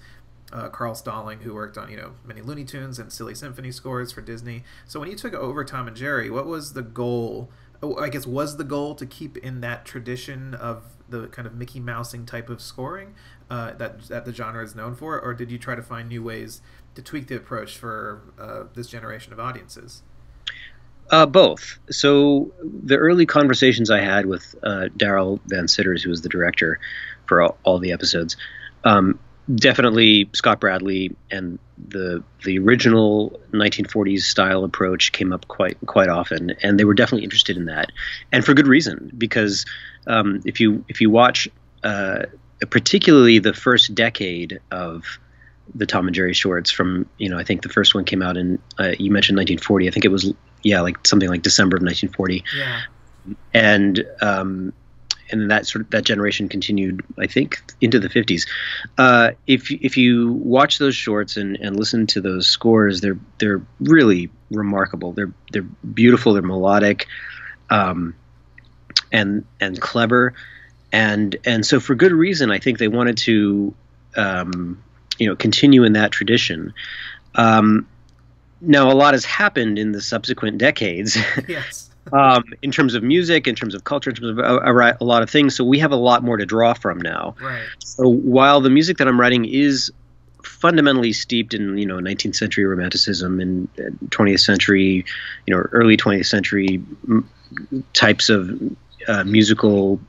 Uh, 0.52 0.68
Carl 0.68 0.96
Stalling, 0.96 1.38
who 1.42 1.54
worked 1.54 1.78
on 1.78 1.88
you 1.92 1.96
know 1.96 2.14
many 2.24 2.42
Looney 2.42 2.64
Tunes 2.64 2.98
and 2.98 3.12
Silly 3.12 3.36
Symphony 3.36 3.70
scores 3.70 4.10
for 4.10 4.20
Disney. 4.20 4.64
So 4.84 4.98
when 4.98 5.08
you 5.08 5.14
took 5.14 5.32
over 5.32 5.64
Tom 5.64 5.86
and 5.86 5.96
Jerry, 5.96 6.28
what 6.28 6.44
was 6.44 6.72
the 6.72 6.82
goal? 6.82 7.52
Oh, 7.80 7.96
I 7.98 8.08
guess 8.08 8.26
was 8.26 8.56
the 8.56 8.64
goal 8.64 8.96
to 8.96 9.06
keep 9.06 9.36
in 9.36 9.60
that 9.60 9.84
tradition 9.84 10.54
of 10.54 10.82
the 11.10 11.28
kind 11.28 11.46
of 11.46 11.54
Mickey 11.54 11.78
Mousing 11.78 12.26
type 12.26 12.48
of 12.48 12.60
scoring 12.60 13.14
uh, 13.50 13.72
that 13.72 14.02
that 14.08 14.24
the 14.24 14.32
genre 14.32 14.64
is 14.64 14.74
known 14.74 14.94
for, 14.94 15.20
or 15.20 15.34
did 15.34 15.50
you 15.50 15.58
try 15.58 15.74
to 15.74 15.82
find 15.82 16.08
new 16.08 16.22
ways 16.22 16.62
to 16.94 17.02
tweak 17.02 17.28
the 17.28 17.36
approach 17.36 17.76
for 17.76 18.22
uh, 18.38 18.64
this 18.74 18.88
generation 18.88 19.32
of 19.32 19.40
audiences? 19.40 20.02
Uh, 21.10 21.26
both. 21.26 21.78
So 21.90 22.52
the 22.62 22.96
early 22.96 23.26
conversations 23.26 23.90
I 23.90 24.00
had 24.00 24.26
with 24.26 24.54
uh, 24.62 24.88
Darrell 24.96 25.40
Van 25.46 25.66
Citters, 25.66 26.02
who 26.02 26.10
was 26.10 26.22
the 26.22 26.28
director 26.28 26.78
for 27.26 27.42
all, 27.42 27.58
all 27.64 27.78
the 27.80 27.92
episodes, 27.92 28.36
um, 28.84 29.18
definitely 29.56 30.28
Scott 30.32 30.60
Bradley 30.60 31.16
and 31.30 31.58
the 31.88 32.22
the 32.44 32.58
original 32.58 33.40
1940s 33.52 34.20
style 34.20 34.64
approach 34.64 35.12
came 35.12 35.32
up 35.32 35.48
quite 35.48 35.76
quite 35.86 36.08
often, 36.08 36.50
and 36.62 36.78
they 36.78 36.84
were 36.84 36.94
definitely 36.94 37.24
interested 37.24 37.56
in 37.56 37.64
that, 37.64 37.90
and 38.30 38.44
for 38.44 38.54
good 38.54 38.68
reason. 38.68 39.10
Because 39.16 39.66
um, 40.06 40.40
if 40.44 40.60
you 40.60 40.84
if 40.88 41.00
you 41.00 41.10
watch, 41.10 41.48
uh, 41.82 42.26
particularly 42.68 43.38
the 43.38 43.54
first 43.54 43.94
decade 43.94 44.60
of 44.70 45.18
the 45.74 45.86
Tom 45.86 46.06
and 46.06 46.14
Jerry 46.14 46.34
shorts 46.34 46.70
from 46.70 47.08
you 47.18 47.28
know 47.28 47.38
I 47.38 47.44
think 47.44 47.62
the 47.62 47.68
first 47.68 47.94
one 47.94 48.04
came 48.04 48.22
out 48.22 48.36
in 48.36 48.58
uh, 48.78 48.92
you 48.98 49.10
mentioned 49.10 49.36
1940 49.36 49.88
I 49.88 49.90
think 49.90 50.04
it 50.04 50.08
was 50.10 50.32
yeah 50.62 50.80
like 50.80 51.06
something 51.06 51.28
like 51.28 51.42
December 51.42 51.76
of 51.76 51.82
1940 51.82 52.44
yeah. 52.56 52.80
And 53.52 54.04
um, 54.22 54.72
and 55.30 55.50
that 55.50 55.66
sort 55.66 55.84
of 55.84 55.90
that 55.90 56.04
generation 56.04 56.48
continued 56.48 57.04
I 57.18 57.26
think 57.26 57.60
into 57.80 58.00
the 58.00 58.08
50s 58.08 58.48
uh, 58.98 59.32
if 59.46 59.70
if 59.70 59.96
you 59.96 60.32
watch 60.32 60.78
those 60.78 60.96
shorts 60.96 61.36
and, 61.36 61.56
and 61.56 61.76
listen 61.76 62.06
to 62.08 62.20
those 62.20 62.46
scores 62.46 63.00
they're 63.00 63.18
they're 63.38 63.62
really 63.80 64.30
remarkable. 64.50 65.12
They're 65.12 65.32
they're 65.52 65.62
beautiful. 65.62 66.32
They're 66.32 66.42
melodic 66.42 67.06
um, 67.70 68.14
and 69.12 69.44
and 69.60 69.80
clever. 69.80 70.34
And 70.92 71.36
and 71.44 71.64
so 71.64 71.80
for 71.80 71.94
good 71.94 72.12
reason 72.12 72.50
I 72.50 72.58
think 72.58 72.78
they 72.78 72.88
wanted 72.88 73.16
to 73.18 73.74
um, 74.16 74.82
you 75.20 75.28
know 75.28 75.36
continue 75.36 75.84
in 75.84 75.92
that 75.92 76.10
tradition. 76.10 76.74
Um, 77.36 77.86
now, 78.60 78.90
a 78.90 78.92
lot 78.92 79.14
has 79.14 79.24
happened 79.24 79.78
in 79.78 79.92
the 79.92 80.00
subsequent 80.00 80.58
decades. 80.58 81.16
Yes. 81.48 81.90
um, 82.12 82.44
in 82.62 82.70
terms 82.70 82.94
of 82.94 83.02
music, 83.02 83.46
in 83.46 83.54
terms 83.54 83.74
of 83.74 83.84
culture, 83.84 84.10
in 84.10 84.16
terms 84.16 84.30
of 84.30 84.38
a, 84.38 84.42
a, 84.42 84.96
a, 85.00 85.04
lot 85.04 85.22
of 85.22 85.30
things. 85.30 85.54
So 85.56 85.64
we 85.64 85.78
have 85.78 85.92
a 85.92 85.96
lot 85.96 86.22
more 86.22 86.36
to 86.36 86.46
draw 86.46 86.74
from 86.74 87.00
now. 87.00 87.34
Right. 87.40 87.66
So 87.80 88.08
while 88.08 88.60
the 88.60 88.70
music 88.70 88.98
that 88.98 89.08
I'm 89.08 89.20
writing 89.20 89.44
is 89.44 89.92
fundamentally 90.42 91.12
steeped 91.12 91.54
in 91.54 91.76
you 91.76 91.86
know 91.86 91.98
19th 91.98 92.36
century 92.36 92.64
romanticism 92.64 93.40
and 93.40 93.74
20th 94.10 94.40
century, 94.40 95.04
you 95.46 95.54
know 95.54 95.62
early 95.72 95.96
20th 95.96 96.26
century 96.26 96.82
m- 97.08 97.28
types 97.92 98.28
of 98.28 98.50
uh, 99.06 99.24
musical 99.24 100.00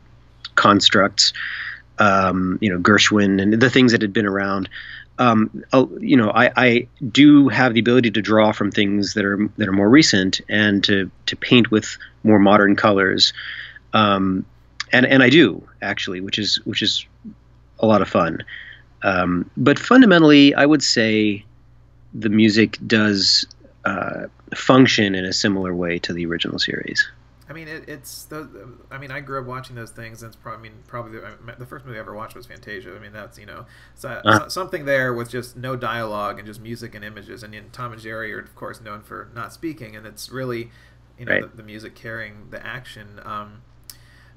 constructs, 0.56 1.34
um, 2.00 2.58
you 2.62 2.72
know 2.72 2.80
Gershwin 2.80 3.42
and 3.42 3.54
the 3.62 3.70
things 3.70 3.92
that 3.92 4.02
had 4.02 4.14
been 4.14 4.26
around 4.26 4.70
um, 5.22 5.64
you 6.00 6.18
know, 6.18 6.32
I, 6.32 6.52
I, 6.56 6.88
do 7.12 7.48
have 7.50 7.76
the 7.76 7.80
ability 7.80 8.10
to 8.10 8.24
draw 8.24 8.52
from 8.52 8.72
things 8.72 9.14
that 9.14 9.24
are 9.24 9.38
that 9.58 9.68
are 9.68 9.72
more 9.72 9.88
recent 9.88 10.42
and 10.50 10.84
to 10.86 11.12
to 11.28 11.36
paint 11.36 11.70
with 11.70 11.96
more 12.24 12.40
modern 12.40 12.76
colors, 12.76 13.32
um, 13.94 14.44
and 14.92 15.06
and 15.06 15.22
I 15.22 15.30
do 15.30 15.62
actually, 15.84 16.22
which 16.22 16.40
is 16.40 16.56
which 16.66 16.82
is 16.82 17.06
a 17.80 17.86
lot 17.86 18.02
of 18.02 18.10
fun. 18.10 18.44
Um, 19.04 19.50
but 19.58 19.78
fundamentally, 19.78 20.56
I 20.56 20.66
would 20.66 20.82
say 20.82 21.46
the 22.16 22.30
music 22.30 22.80
does 22.88 23.46
uh, 23.86 24.26
function 24.56 25.14
in 25.14 25.24
a 25.24 25.34
similar 25.34 25.76
way 25.76 26.00
to 26.00 26.14
the 26.14 26.26
original 26.26 26.58
series. 26.58 27.08
I 27.52 27.54
mean, 27.54 27.68
it, 27.68 27.90
it's 27.90 28.24
the. 28.24 28.48
I 28.90 28.98
mean, 28.98 29.12
I 29.12 29.20
grew 29.20 29.38
up 29.42 29.46
watching 29.46 29.76
those 29.76 29.92
things, 29.92 30.24
and 30.24 30.30
it's 30.30 30.38
probably. 30.38 30.70
I 30.70 30.72
mean, 30.72 30.80
probably 30.88 31.20
the, 31.20 31.56
the 31.60 31.66
first 31.66 31.86
movie 31.86 31.98
I 31.98 32.00
ever 32.00 32.16
watched 32.16 32.34
was 32.34 32.46
Fantasia. 32.46 32.96
I 32.96 33.00
mean, 33.00 33.12
that's 33.12 33.38
you 33.38 33.46
know, 33.46 33.66
so, 33.94 34.08
uh, 34.24 34.48
something 34.48 34.86
there 34.86 35.14
with 35.14 35.30
just 35.30 35.58
no 35.58 35.76
dialogue 35.76 36.38
and 36.40 36.48
just 36.48 36.62
music 36.62 36.96
and 36.96 37.04
images. 37.04 37.44
And, 37.44 37.54
and 37.54 37.74
Tom 37.74 37.92
and 37.92 38.02
Jerry 38.02 38.34
are 38.34 38.40
of 38.40 38.56
course 38.56 38.80
known 38.80 39.02
for 39.02 39.30
not 39.36 39.52
speaking, 39.52 39.98
and 39.98 40.08
it's 40.08 40.30
really, 40.30 40.72
you 41.20 41.26
know, 41.26 41.34
right. 41.34 41.42
the, 41.42 41.58
the, 41.58 41.64
music 41.64 41.94
carrying 41.94 42.52
the 42.52 42.66
action. 42.66 43.20
Um, 43.26 43.64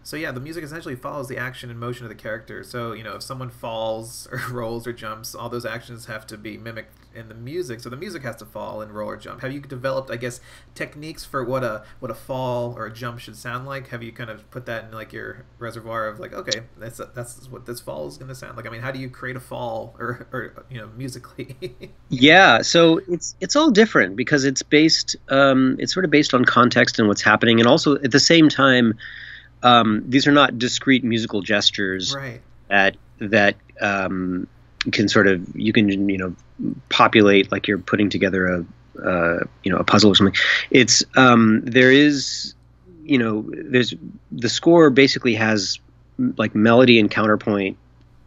so 0.04 0.18
yeah, 0.18 0.30
the 0.32 0.40
music 0.40 0.62
essentially 0.62 0.94
follows 0.94 1.28
the 1.28 1.38
action 1.38 1.70
and 1.70 1.80
motion 1.80 2.04
of 2.04 2.10
the 2.10 2.14
character. 2.14 2.62
So 2.62 2.92
you 2.92 3.02
know, 3.02 3.16
if 3.16 3.22
someone 3.22 3.48
falls 3.48 4.28
or 4.32 4.40
rolls 4.50 4.86
or 4.86 4.92
jumps, 4.92 5.34
all 5.34 5.48
those 5.48 5.64
actions 5.64 6.06
have 6.06 6.26
to 6.28 6.36
be 6.36 6.58
mimicked 6.58 6.98
in 7.14 7.28
the 7.28 7.34
music. 7.34 7.80
So 7.80 7.88
the 7.88 7.96
music 7.96 8.22
has 8.22 8.36
to 8.36 8.44
fall 8.44 8.82
and 8.82 8.92
roll 8.92 9.08
or 9.08 9.16
jump. 9.16 9.40
Have 9.40 9.52
you 9.52 9.60
developed, 9.60 10.10
I 10.10 10.16
guess, 10.16 10.40
techniques 10.74 11.24
for 11.24 11.42
what 11.42 11.64
a 11.64 11.84
what 12.00 12.10
a 12.10 12.14
fall 12.14 12.74
or 12.76 12.86
a 12.86 12.92
jump 12.92 13.18
should 13.18 13.36
sound 13.36 13.66
like? 13.66 13.88
Have 13.88 14.02
you 14.02 14.12
kind 14.12 14.28
of 14.28 14.48
put 14.50 14.66
that 14.66 14.84
in 14.84 14.92
like 14.92 15.12
your 15.12 15.46
reservoir 15.58 16.06
of 16.06 16.20
like, 16.20 16.34
okay, 16.34 16.62
that's 16.76 17.00
that's 17.14 17.48
what 17.48 17.64
this 17.64 17.80
fall 17.80 18.06
is 18.06 18.18
going 18.18 18.28
to 18.28 18.34
sound 18.34 18.58
like? 18.58 18.66
I 18.66 18.70
mean, 18.70 18.82
how 18.82 18.90
do 18.90 18.98
you 18.98 19.08
create 19.08 19.36
a 19.36 19.40
fall 19.40 19.96
or 19.98 20.26
or 20.32 20.66
you 20.68 20.78
know 20.78 20.88
musically? 20.96 21.56
yeah, 22.10 22.60
so 22.60 23.00
it's 23.08 23.36
it's 23.40 23.56
all 23.56 23.70
different 23.70 24.16
because 24.16 24.44
it's 24.44 24.62
based 24.62 25.16
um, 25.30 25.76
it's 25.78 25.94
sort 25.94 26.04
of 26.04 26.10
based 26.10 26.34
on 26.34 26.44
context 26.44 26.98
and 26.98 27.08
what's 27.08 27.22
happening, 27.22 27.58
and 27.58 27.66
also 27.66 27.94
at 27.96 28.10
the 28.10 28.20
same 28.20 28.50
time 28.50 28.98
um, 29.64 30.04
these 30.06 30.26
are 30.26 30.32
not 30.32 30.58
discrete 30.58 31.02
musical 31.02 31.40
gestures 31.40 32.14
right. 32.14 32.40
that 32.68 32.96
that 33.18 33.56
um, 33.80 34.46
can 34.92 35.08
sort 35.08 35.26
of 35.26 35.56
you 35.56 35.72
can 35.72 36.08
you 36.08 36.18
know 36.18 36.36
populate 36.90 37.50
like 37.50 37.66
you're 37.66 37.78
putting 37.78 38.10
together 38.10 38.46
a 38.46 38.66
uh, 39.02 39.44
you 39.64 39.72
know 39.72 39.78
a 39.78 39.84
puzzle 39.84 40.12
or 40.12 40.14
something. 40.14 40.36
It's 40.70 41.02
um, 41.16 41.62
there 41.64 41.90
is 41.90 42.54
you 43.02 43.18
know 43.18 43.44
there's 43.48 43.94
the 44.30 44.48
score 44.48 44.90
basically 44.90 45.34
has 45.34 45.80
like 46.36 46.54
melody 46.54 47.00
and 47.00 47.10
counterpoint 47.10 47.76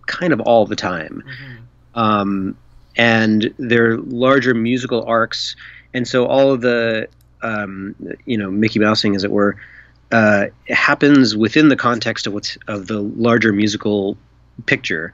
kind 0.07 0.33
of 0.33 0.41
all 0.41 0.65
the 0.65 0.75
time. 0.75 1.23
Mm-hmm. 1.25 1.99
Um, 1.99 2.57
and 2.95 3.53
they're 3.59 3.97
larger 3.97 4.55
musical 4.55 5.03
arcs, 5.05 5.55
and 5.93 6.07
so 6.07 6.25
all 6.25 6.51
of 6.51 6.61
the 6.61 7.09
um, 7.43 7.95
you 8.25 8.39
know 8.39 8.49
Mickey 8.49 8.79
Mousing, 8.79 9.15
as 9.15 9.23
it 9.23 9.29
were, 9.29 9.57
uh, 10.11 10.45
happens 10.69 11.35
within 11.35 11.69
the 11.69 11.75
context 11.75 12.27
of 12.27 12.33
what's 12.33 12.57
of 12.67 12.87
the 12.87 13.01
larger 13.01 13.51
musical 13.51 14.17
picture. 14.65 15.13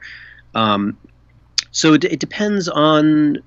Um, 0.54 0.96
so 1.70 1.94
it, 1.94 2.04
it, 2.04 2.20
depends 2.20 2.68
on 2.68 3.38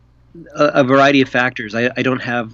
a, 0.56 0.66
a, 0.66 0.84
variety 0.84 1.22
of 1.22 1.30
factors. 1.30 1.74
I, 1.74 1.90
I 1.96 2.02
don't 2.02 2.22
have 2.22 2.52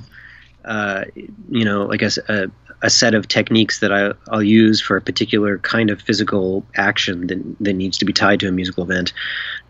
uh, 0.66 1.04
you 1.50 1.66
know, 1.66 1.84
like 1.84 2.02
a, 2.02 2.10
a, 2.30 2.48
a, 2.84 2.90
set 2.90 3.14
of 3.14 3.28
techniques 3.28 3.80
that 3.80 3.92
I, 3.92 4.14
will 4.32 4.44
use 4.44 4.80
for 4.80 4.96
a 4.96 5.02
particular 5.02 5.58
kind 5.60 5.90
of 5.90 6.02
physical 6.02 6.66
action 6.76 7.28
that, 7.28 7.56
that 7.60 7.74
needs 7.74 7.98
to 7.98 8.06
be 8.06 8.14
tied 8.14 8.40
to 8.42 8.48
a 8.48 8.52
musical 8.52 8.84
event. 8.84 9.12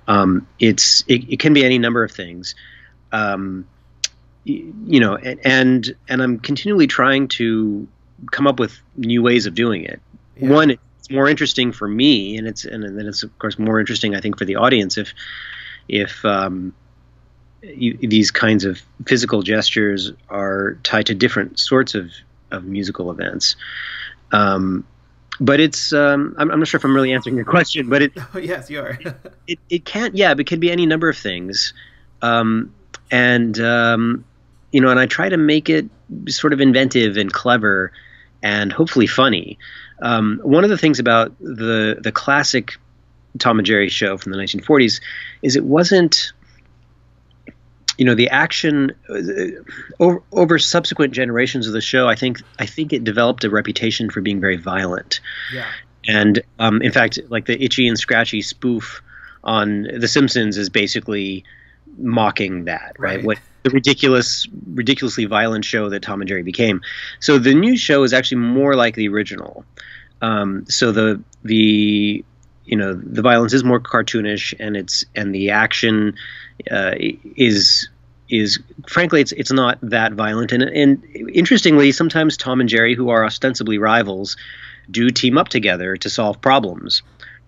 Um, 0.07 0.47
it's 0.59 1.03
it, 1.07 1.31
it, 1.31 1.39
can 1.39 1.53
be 1.53 1.65
any 1.65 1.79
number 1.79 2.03
of 2.03 2.11
things. 2.11 2.53
Um, 3.11 3.67
you 4.45 4.99
know, 4.99 5.15
and 5.15 5.95
and 6.09 6.21
I'm 6.21 6.37
continually 6.37 6.85
trying 6.85 7.29
to 7.29 7.87
come 8.31 8.47
up 8.47 8.59
with 8.59 8.79
new 8.95 9.21
ways 9.21 9.45
of 9.45 9.55
doing 9.55 9.83
it. 9.83 10.01
Yeah. 10.37 10.49
One, 10.49 10.71
it's 10.71 11.09
more 11.11 11.27
interesting 11.27 11.71
for 11.71 11.87
me, 11.87 12.37
and 12.37 12.47
it's 12.47 12.65
and 12.65 12.83
then 12.83 13.05
it's 13.07 13.23
of 13.23 13.37
course 13.39 13.59
more 13.59 13.79
interesting, 13.79 14.15
I 14.15 14.21
think, 14.21 14.37
for 14.37 14.45
the 14.45 14.55
audience 14.55 14.97
if 14.97 15.13
if 15.87 16.23
um, 16.23 16.73
you, 17.61 17.97
these 17.97 18.31
kinds 18.31 18.65
of 18.65 18.81
physical 19.05 19.41
gestures 19.41 20.11
are 20.29 20.75
tied 20.83 21.05
to 21.07 21.15
different 21.15 21.59
sorts 21.59 21.95
of 21.95 22.11
of 22.51 22.63
musical 22.65 23.11
events. 23.11 23.55
Um, 24.31 24.85
but 25.39 25.59
it's 25.59 25.93
um, 25.93 26.35
I'm, 26.37 26.51
I'm, 26.51 26.59
not 26.59 26.67
sure 26.67 26.77
if 26.77 26.85
I'm 26.85 26.95
really 26.95 27.11
answering 27.11 27.35
your 27.35 27.45
question, 27.45 27.89
but 27.89 28.01
it 28.01 28.13
oh, 28.33 28.39
yes 28.39 28.69
you 28.69 28.79
are. 28.79 28.97
it, 29.47 29.59
it 29.69 29.85
can't 29.85 30.15
yeah, 30.15 30.33
but 30.33 30.41
it 30.41 30.47
can 30.47 30.59
be 30.59 30.71
any 30.71 30.85
number 30.85 31.09
of 31.09 31.17
things, 31.17 31.73
um, 32.21 32.73
and 33.11 33.59
um, 33.59 34.25
you 34.71 34.81
know, 34.81 34.89
and 34.89 34.99
I 34.99 35.05
try 35.05 35.29
to 35.29 35.37
make 35.37 35.69
it 35.69 35.89
sort 36.27 36.53
of 36.53 36.61
inventive 36.61 37.17
and 37.17 37.31
clever, 37.31 37.91
and 38.41 38.71
hopefully 38.71 39.07
funny. 39.07 39.57
Um, 40.01 40.39
one 40.43 40.63
of 40.63 40.69
the 40.69 40.77
things 40.77 40.99
about 40.99 41.37
the 41.39 41.97
the 42.01 42.11
classic 42.11 42.77
Tom 43.39 43.59
and 43.59 43.65
Jerry 43.65 43.89
show 43.89 44.17
from 44.17 44.31
the 44.31 44.37
1940s 44.37 45.01
is 45.41 45.55
it 45.55 45.63
wasn't 45.63 46.33
you 47.97 48.05
know 48.05 48.15
the 48.15 48.29
action 48.29 48.91
uh, 49.09 49.61
over, 49.99 50.23
over, 50.31 50.59
subsequent 50.59 51.13
generations 51.13 51.67
of 51.67 51.73
the 51.73 51.81
show 51.81 52.07
i 52.07 52.15
think 52.15 52.41
i 52.57 52.65
think 52.65 52.91
it 52.91 53.03
developed 53.03 53.43
a 53.43 53.49
reputation 53.49 54.09
for 54.09 54.21
being 54.21 54.39
very 54.39 54.57
violent 54.57 55.19
yeah 55.53 55.67
and 56.07 56.41
um, 56.59 56.81
in 56.81 56.91
fact 56.91 57.19
like 57.29 57.45
the 57.45 57.63
itchy 57.63 57.87
and 57.87 57.97
scratchy 57.97 58.41
spoof 58.41 59.01
on 59.43 59.83
the 59.83 60.07
simpsons 60.07 60.57
is 60.57 60.69
basically 60.69 61.43
mocking 61.97 62.65
that 62.65 62.95
right, 62.97 63.17
right. 63.17 63.25
what 63.25 63.39
the 63.63 63.69
ridiculous, 63.69 64.47
ridiculously 64.73 65.25
violent 65.25 65.65
show 65.65 65.89
that 65.89 66.01
Tom 66.01 66.21
and 66.21 66.27
Jerry 66.27 66.43
became. 66.43 66.81
So 67.19 67.39
the 67.39 67.53
new 67.53 67.77
show 67.77 68.03
is 68.03 68.13
actually 68.13 68.41
more 68.41 68.75
like 68.75 68.95
the 68.95 69.07
original. 69.07 69.65
Um, 70.21 70.65
so 70.69 70.91
the 70.91 71.21
the 71.43 72.23
you 72.65 72.77
know 72.77 72.93
the 72.93 73.21
violence 73.21 73.53
is 73.53 73.63
more 73.63 73.79
cartoonish 73.79 74.53
and 74.59 74.77
it's 74.77 75.03
and 75.15 75.33
the 75.33 75.49
action 75.49 76.15
uh, 76.71 76.93
is 76.97 77.89
is 78.29 78.59
frankly 78.87 79.21
it's 79.21 79.33
it's 79.33 79.51
not 79.51 79.77
that 79.81 80.13
violent 80.13 80.53
and 80.53 80.63
and 80.63 81.03
interestingly 81.33 81.91
sometimes 81.91 82.37
Tom 82.37 82.61
and 82.61 82.69
Jerry 82.69 82.95
who 82.95 83.09
are 83.09 83.25
ostensibly 83.25 83.77
rivals 83.77 84.37
do 84.89 85.09
team 85.09 85.37
up 85.37 85.49
together 85.49 85.97
to 85.97 86.09
solve 86.09 86.39
problems 86.39 87.01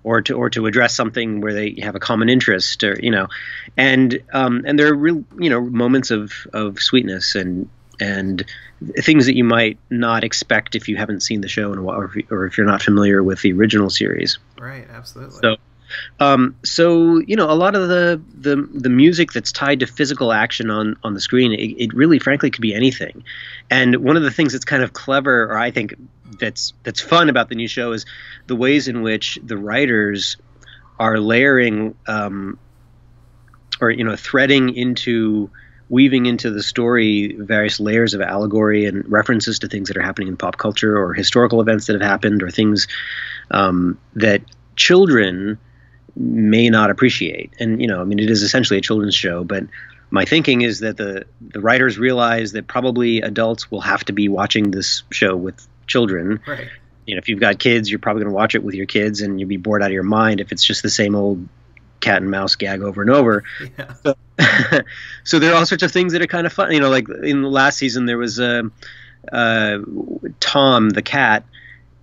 or 0.06 0.22
to 0.22 0.36
or 0.36 0.50
to 0.52 0.68
address 0.68 0.96
something 0.96 1.42
where 1.42 1.54
they 1.54 1.76
have 1.82 1.96
a 1.96 2.00
common 2.00 2.30
interest 2.30 2.84
or 2.84 2.98
you 3.02 3.12
know 3.12 3.28
and 3.76 4.22
um, 4.32 4.64
and 4.66 4.80
there 4.80 4.88
are 4.88 4.96
real 4.96 5.24
you 5.38 5.50
know 5.50 5.62
moments 5.62 6.12
of 6.12 6.32
of 6.54 6.80
sweetness 6.80 7.36
and 7.36 7.68
and 8.00 8.46
things 9.00 9.26
that 9.26 9.36
you 9.36 9.44
might 9.44 9.80
not 9.90 10.24
expect 10.24 10.76
if 10.76 10.88
you 10.88 10.96
haven't 10.96 11.22
seen 11.22 11.42
the 11.42 11.48
show 11.48 11.74
in 11.74 11.80
a 11.80 11.82
while 11.82 12.00
or 12.00 12.06
if, 12.06 12.32
or 12.32 12.46
if 12.46 12.58
you're 12.58 12.68
not 12.68 12.82
familiar 12.82 13.24
with 13.24 13.42
the 13.42 13.52
original 13.52 13.90
series 13.90 14.38
right 14.60 14.88
absolutely 14.94 15.40
so 15.42 15.56
um, 16.20 16.56
so 16.64 17.20
you 17.20 17.36
know, 17.36 17.50
a 17.50 17.54
lot 17.54 17.76
of 17.76 17.88
the, 17.88 18.22
the 18.34 18.56
the 18.74 18.90
music 18.90 19.32
that's 19.32 19.52
tied 19.52 19.80
to 19.82 19.88
physical 19.88 20.34
action 20.34 20.70
on 20.70 20.98
on 21.04 21.14
the 21.14 21.22
screen, 21.22 21.54
it, 21.54 21.84
it, 21.84 21.94
really, 21.94 22.20
frankly, 22.20 22.50
could 22.50 22.62
be 22.62 22.74
anything. 22.74 23.24
And 23.70 23.98
one 23.98 24.18
of 24.18 24.24
the 24.24 24.32
things 24.32 24.52
that's 24.52 24.66
kind 24.66 24.84
of 24.84 24.94
clever, 24.94 25.44
or 25.44 25.58
I 25.58 25.72
think 25.72 25.94
that's 26.40 26.74
that's 26.84 27.02
fun 27.02 27.30
about 27.30 27.50
the 27.50 27.56
new 27.56 27.68
show, 27.68 27.92
is 27.92 28.06
the 28.48 28.56
ways 28.56 28.88
in 28.88 29.02
which 29.02 29.40
the 29.44 29.58
writers 29.58 30.38
are 31.00 31.20
layering, 31.20 31.96
um, 32.08 32.58
or 33.82 33.90
you 33.90 34.04
know, 34.04 34.16
threading 34.16 34.76
into 34.76 35.50
weaving 35.90 36.26
into 36.26 36.50
the 36.50 36.64
story 36.64 37.36
various 37.38 37.80
layers 37.80 38.16
of 38.16 38.22
allegory 38.22 38.86
and 38.86 39.10
references 39.12 39.60
to 39.60 39.68
things 39.68 39.88
that 39.88 39.98
are 39.98 40.02
happening 40.02 40.28
in 40.28 40.36
pop 40.36 40.58
culture 40.58 40.98
or 40.98 41.14
historical 41.14 41.62
events 41.62 41.86
that 41.86 41.94
have 41.94 42.02
happened 42.02 42.42
or 42.42 42.50
things 42.50 42.88
um, 43.52 44.00
that 44.16 44.42
children 44.76 45.60
may 46.16 46.70
not 46.70 46.90
appreciate. 46.90 47.54
And 47.60 47.82
you 47.82 47.88
know, 47.88 48.02
I 48.02 48.04
mean, 48.04 48.20
it 48.20 48.30
is 48.30 48.42
essentially 48.42 48.80
a 48.80 48.82
children's 48.82 49.16
show, 49.16 49.44
but 49.44 49.66
my 50.10 50.26
thinking 50.26 50.62
is 50.62 50.80
that 50.80 50.98
the 50.98 51.26
the 51.42 51.60
writers 51.60 51.98
realize 51.98 52.54
that 52.54 52.68
probably 52.68 53.22
adults 53.22 53.70
will 53.70 53.82
have 53.82 54.04
to 54.06 54.14
be 54.14 54.30
watching 54.30 54.72
this 54.72 55.04
show 55.12 55.36
with 55.36 55.68
children. 55.88 56.40
Right. 56.48 56.68
You 57.06 57.16
know, 57.16 57.20
if 57.20 57.30
you've 57.30 57.40
got 57.40 57.60
kids, 57.60 57.90
you're 57.90 58.00
probably 58.00 58.24
going 58.24 58.32
to 58.32 58.36
watch 58.36 58.56
it 58.56 58.64
with 58.64 58.76
your 58.76 58.88
kids, 58.88 59.22
and 59.22 59.40
you'll 59.40 59.50
be 59.50 59.58
bored 59.58 59.84
out 59.84 59.88
of 59.88 59.94
your 59.94 60.04
mind 60.04 60.42
if 60.42 60.52
it's 60.52 60.64
just 60.64 60.82
the 60.82 60.90
same 60.90 61.16
old 61.16 61.48
cat 62.00 62.22
and 62.22 62.32
mouse 62.32 62.56
gag 62.56 62.82
over 62.82 63.02
and 63.02 63.12
over. 63.12 63.44
Yeah. 63.78 63.94
So, 64.04 64.16
so 65.24 65.40
there 65.40 65.54
are 65.54 65.58
all 65.58 65.66
sorts 65.66 65.84
of 65.84 65.92
things 65.92 66.14
that 66.14 66.22
are 66.22 66.28
kind 66.28 66.48
of 66.48 66.54
fun. 66.54 66.72
You 66.72 66.80
know, 66.80 66.90
like 66.90 67.08
in 67.10 67.42
the 67.42 67.50
last 67.50 67.78
season, 67.78 68.06
there 68.06 68.18
was 68.18 68.40
uh, 68.40 68.64
uh, 69.32 69.80
Tom 70.40 70.90
the 70.90 71.02
cat 71.04 71.46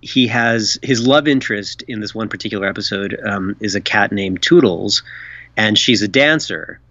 he 0.03 0.27
has 0.27 0.77
his 0.83 1.07
love 1.07 1.29
interest 1.29 1.81
in 1.83 2.01
this 2.01 2.13
one 2.13 2.27
particular 2.27 2.67
episode 2.67 3.17
um, 3.25 3.55
is 3.61 3.73
a 3.73 3.81
cat 3.81 4.11
named 4.11 4.41
Toodles, 4.41 5.01
and 5.55 5.77
she's 5.77 6.01
a 6.01 6.09
dancer. 6.09 6.81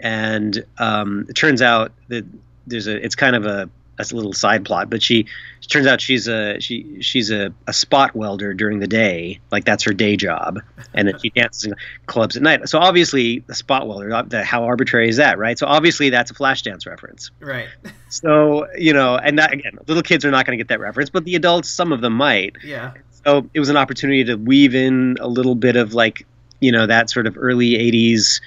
And 0.00 0.64
um, 0.76 1.26
it 1.28 1.34
turns 1.34 1.62
out 1.62 1.92
that 2.08 2.26
there's 2.66 2.88
a 2.88 3.04
it's 3.04 3.14
kind 3.14 3.36
of 3.36 3.46
a 3.46 3.70
a 3.98 4.16
little 4.16 4.32
side 4.32 4.64
plot, 4.64 4.88
but 4.88 5.02
she 5.02 5.26
it 5.62 5.68
turns 5.68 5.86
out 5.86 6.00
she's 6.00 6.28
a 6.28 6.60
she 6.60 7.00
she's 7.00 7.30
a, 7.30 7.52
a 7.66 7.72
spot 7.72 8.14
welder 8.14 8.54
during 8.54 8.78
the 8.78 8.86
day, 8.86 9.40
like 9.50 9.64
that's 9.64 9.82
her 9.84 9.92
day 9.92 10.16
job, 10.16 10.60
and 10.94 11.08
then 11.08 11.18
she 11.18 11.30
dances 11.30 11.64
in 11.64 11.74
clubs 12.06 12.36
at 12.36 12.42
night. 12.42 12.68
So 12.68 12.78
obviously, 12.78 13.40
the 13.40 13.54
spot 13.54 13.88
welder, 13.88 14.44
how 14.44 14.64
arbitrary 14.64 15.08
is 15.08 15.16
that, 15.16 15.38
right? 15.38 15.58
So 15.58 15.66
obviously, 15.66 16.10
that's 16.10 16.30
a 16.30 16.34
Flashdance 16.34 16.86
reference, 16.86 17.30
right? 17.40 17.68
So 18.08 18.66
you 18.76 18.92
know, 18.92 19.16
and 19.16 19.38
that 19.38 19.52
again, 19.52 19.78
little 19.86 20.02
kids 20.02 20.24
are 20.24 20.30
not 20.30 20.46
going 20.46 20.56
to 20.56 20.62
get 20.62 20.68
that 20.68 20.80
reference, 20.80 21.10
but 21.10 21.24
the 21.24 21.34
adults, 21.34 21.68
some 21.68 21.92
of 21.92 22.00
them 22.00 22.14
might. 22.14 22.56
Yeah. 22.64 22.92
So 23.24 23.48
it 23.52 23.60
was 23.60 23.68
an 23.68 23.76
opportunity 23.76 24.24
to 24.24 24.36
weave 24.36 24.74
in 24.74 25.16
a 25.20 25.28
little 25.28 25.54
bit 25.54 25.76
of 25.76 25.92
like 25.92 26.26
you 26.60 26.72
know 26.72 26.86
that 26.86 27.10
sort 27.10 27.26
of 27.26 27.36
early 27.36 27.72
'80s 27.72 28.40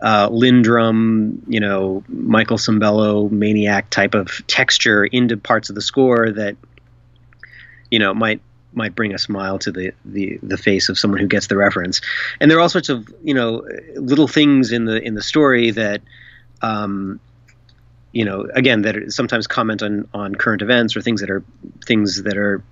uh, 0.00 0.28
LinnDrum, 0.28 1.40
you 1.48 1.60
know, 1.60 2.04
Michael 2.08 2.58
Sembello 2.58 3.30
maniac 3.30 3.90
type 3.90 4.14
of 4.14 4.46
texture 4.46 5.04
into 5.04 5.36
parts 5.36 5.70
of 5.70 5.74
the 5.74 5.82
score 5.82 6.30
that, 6.30 6.56
you 7.90 7.98
know, 7.98 8.14
might 8.14 8.40
might 8.72 8.94
bring 8.94 9.14
a 9.14 9.18
smile 9.18 9.58
to 9.58 9.72
the, 9.72 9.92
the 10.04 10.38
the 10.42 10.56
face 10.56 10.88
of 10.88 10.98
someone 10.98 11.20
who 11.20 11.26
gets 11.26 11.48
the 11.48 11.56
reference. 11.56 12.00
And 12.40 12.50
there 12.50 12.58
are 12.58 12.60
all 12.60 12.68
sorts 12.68 12.88
of 12.88 13.08
you 13.22 13.34
know 13.34 13.66
little 13.96 14.28
things 14.28 14.72
in 14.72 14.84
the 14.84 15.02
in 15.02 15.14
the 15.14 15.22
story 15.22 15.72
that, 15.72 16.02
um, 16.62 17.18
you 18.12 18.24
know, 18.24 18.46
again 18.54 18.82
that 18.82 19.12
sometimes 19.12 19.46
comment 19.46 19.82
on 19.82 20.08
on 20.14 20.34
current 20.34 20.62
events 20.62 20.96
or 20.96 21.02
things 21.02 21.20
that 21.22 21.30
are 21.30 21.42
things 21.86 22.22
that 22.22 22.36
are 22.36 22.62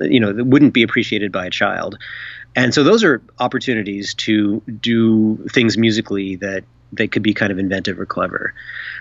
you 0.00 0.20
know 0.20 0.32
that 0.32 0.44
wouldn't 0.44 0.74
be 0.74 0.82
appreciated 0.82 1.32
by 1.32 1.46
a 1.46 1.50
child. 1.50 1.98
And 2.56 2.72
so 2.72 2.84
those 2.84 3.02
are 3.02 3.20
opportunities 3.38 4.14
to 4.14 4.60
do 4.80 5.44
things 5.50 5.76
musically 5.76 6.36
that 6.36 6.64
they 6.96 7.08
could 7.08 7.22
be 7.22 7.34
kind 7.34 7.52
of 7.52 7.58
inventive 7.58 7.98
or 8.00 8.06
clever. 8.06 8.54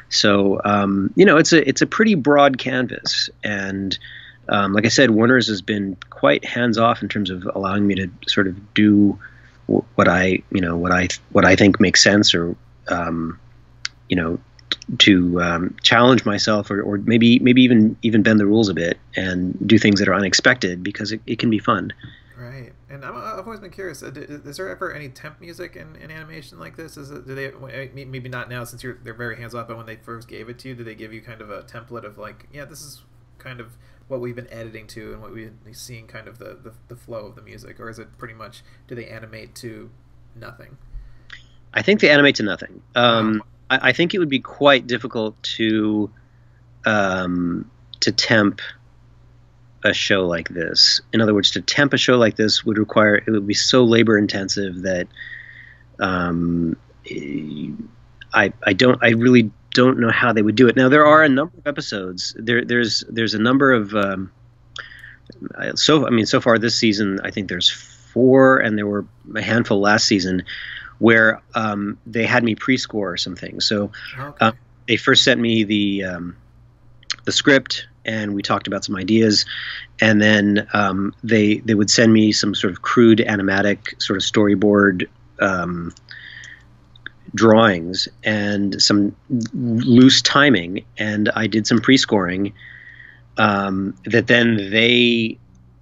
So 0.10 0.62
um, 0.63 1.13
you 1.15 1.25
know, 1.25 1.38
it's 1.38 1.53
a 1.53 1.67
it's 1.67 1.82
a 1.82 1.88
pretty 1.88 2.15
broad 2.15 2.58
canvas, 2.58 3.29
and 3.43 3.97
um, 4.49 4.73
like 4.73 4.86
I 4.86 4.89
said, 4.89 5.12
Warner's 5.12 5.47
has 5.47 5.62
been 5.62 5.97
quite 6.10 6.45
hands 6.45 6.77
off 6.77 7.01
in 7.01 7.10
terms 7.10 7.29
of 7.29 7.49
allowing 7.53 7.86
me 7.88 7.95
to 7.95 8.10
sort 8.27 8.47
of 8.47 8.73
do 8.73 9.19
what 9.67 10.08
I 10.08 10.43
you 10.51 10.62
know 10.62 10.77
what 10.77 10.91
I 10.91 11.10
what 11.32 11.45
I 11.45 11.56
think 11.56 11.79
makes 11.79 12.03
sense, 12.03 12.36
or 12.36 12.56
um, 12.88 13.39
you 14.10 14.15
know, 14.15 14.39
to 14.99 15.41
um, 15.41 15.75
challenge 15.82 16.25
myself, 16.25 16.69
or, 16.69 16.82
or 16.82 16.97
maybe 16.97 17.39
maybe 17.39 17.63
even 17.63 17.95
even 18.01 18.23
bend 18.23 18.39
the 18.39 18.45
rules 18.45 18.69
a 18.69 18.73
bit 18.73 18.99
and 19.15 19.58
do 19.65 19.77
things 19.77 19.99
that 19.99 20.08
are 20.08 20.15
unexpected 20.15 20.84
because 20.84 21.12
it, 21.12 21.21
it 21.25 21.39
can 21.39 21.49
be 21.49 21.60
fun. 21.60 21.93
Right. 22.38 22.73
And 22.93 23.03
i 23.03 23.08
have 23.08 23.47
always 23.47 23.60
been 23.60 23.71
curious. 23.71 24.03
Uh, 24.03 24.12
is 24.13 24.58
there 24.58 24.69
ever 24.69 24.93
any 24.93 25.10
temp 25.10 25.41
music 25.41 25.75
in, 25.75 25.95
in 25.95 26.12
animation 26.12 26.60
like 26.60 26.77
this? 26.77 26.95
Is 26.95 27.10
it 27.10 27.25
do 27.25 27.34
they 27.34 28.06
maybe 28.06 28.29
not 28.29 28.49
now 28.49 28.63
since 28.63 28.84
you're 28.84 28.99
they're 29.03 29.15
very 29.15 29.36
hands 29.36 29.56
off, 29.56 29.67
but 29.67 29.77
when 29.77 29.88
they 29.88 29.95
first 29.95 30.27
gave 30.27 30.47
it 30.47 30.60
to 30.60 30.69
you, 30.69 30.75
did 30.75 30.86
they 30.86 30.93
give 30.93 31.12
you 31.12 31.21
kind 31.21 31.41
of 31.41 31.49
a 31.49 31.63
template 31.63 32.03
of 32.03 32.19
like, 32.19 32.47
yeah, 32.53 32.65
this 32.65 32.82
is 32.82 33.01
kind 33.39 33.60
of 33.60 33.77
what 34.08 34.19
we've 34.19 34.36
been 34.36 34.51
editing 34.51 34.86
to 34.88 35.13
and 35.13 35.21
what 35.21 35.34
we've 35.34 35.63
been 35.63 35.73
seeing 35.73 36.06
kind 36.06 36.27
of 36.27 36.38
the, 36.38 36.58
the, 36.62 36.73
the 36.88 36.95
flow 36.95 37.25
of 37.25 37.36
the 37.36 37.41
music, 37.41 37.79
or 37.79 37.89
is 37.89 37.97
it 37.97 38.15
pretty 38.19 38.36
much 38.36 38.62
do 38.88 38.93
they 38.93 39.08
animate 39.08 39.56
to 39.56 39.89
nothing? 40.36 40.77
I 41.73 41.82
think 41.82 41.99
they 41.99 42.12
animate 42.12 42.36
to 42.36 42.43
nothing. 42.43 42.84
Um, 42.93 43.41
wow. 43.69 43.77
I, 43.77 43.89
I, 43.89 43.91
think 43.93 44.13
it 44.13 44.19
would 44.19 44.29
be 44.29 44.39
quite 44.39 44.86
difficult 44.86 45.41
to 45.43 46.12
um, 46.86 47.71
to 48.01 48.12
temp 48.12 48.62
a 49.84 49.93
show 49.93 50.26
like 50.28 50.50
this. 50.50 51.02
In 51.12 51.22
other 51.22 51.34
words, 51.34 51.52
to 51.52 51.62
temp 51.62 51.93
a 51.93 51.98
show 51.98 52.17
like 52.17 52.36
this 52.36 52.63
would 52.65 52.78
require 52.78 53.15
it 53.15 53.30
would 53.30 53.48
be 53.48 53.54
so 53.54 53.84
labor 53.84 54.17
intensive 54.17 54.84
that 54.84 55.08
um, 56.00 56.76
I 58.34 58.54
I 58.63 58.74
don't 58.74 59.00
I 59.04 59.10
really 59.12 59.52
don't 59.74 60.00
know 60.00 60.12
how 60.12 60.34
they 60.34 60.41
would 60.41 60.56
do 60.56 60.67
it. 60.67 60.76
Now 60.76 60.89
there 60.89 61.06
are 61.06 61.24
a 61.24 61.30
number 61.30 61.58
of 61.58 61.67
episodes. 61.67 62.36
There 62.38 62.63
there's 62.63 63.04
there's 63.10 63.34
a 63.34 63.39
number 63.39 63.72
of 63.72 63.93
um, 63.96 64.32
so 65.76 66.06
I 66.08 66.10
mean 66.10 66.26
so 66.26 66.39
far 66.41 66.58
this 66.58 66.76
season 66.78 67.19
I 67.24 67.32
think 67.32 67.50
there's 67.50 67.69
four 67.69 68.60
and 68.60 68.78
there 68.78 68.88
were 68.88 69.06
a 69.36 69.41
handful 69.41 69.80
last 69.80 70.06
season 70.06 70.43
where 71.00 71.41
um, 71.56 71.98
they 72.06 72.26
had 72.26 72.43
me 72.43 72.56
pre-score 72.56 73.17
some 73.17 73.36
things. 73.36 73.65
So 73.65 73.91
Okay. 74.17 74.46
um, 74.46 74.54
they 74.88 74.96
first 74.98 75.24
sent 75.24 75.39
me 75.39 75.63
the 75.63 76.04
um, 76.06 76.36
the 77.26 77.32
script 77.32 77.88
and 78.05 78.33
we 78.35 78.41
talked 78.41 78.67
about 78.67 78.83
some 78.83 78.95
ideas 78.95 79.45
and 80.01 80.21
then 80.21 80.67
um, 80.73 81.13
they 81.23 81.57
they 81.59 81.73
would 81.73 81.89
send 81.89 82.11
me 82.13 82.31
some 82.31 82.53
sort 82.55 82.71
of 82.73 82.81
crude 82.81 83.19
animatic 83.19 84.01
sort 84.01 84.17
of 84.17 84.23
storyboard 84.23 85.07
um, 85.39 85.93
drawings 87.35 88.07
and 88.23 88.81
some 88.81 89.15
loose 89.53 90.21
timing 90.21 90.85
and 90.97 91.29
I 91.35 91.47
did 91.47 91.65
some 91.65 91.79
pre-scoring 91.79 92.53
um, 93.37 93.95
that 94.05 94.27
then 94.27 94.69
they 94.71 95.37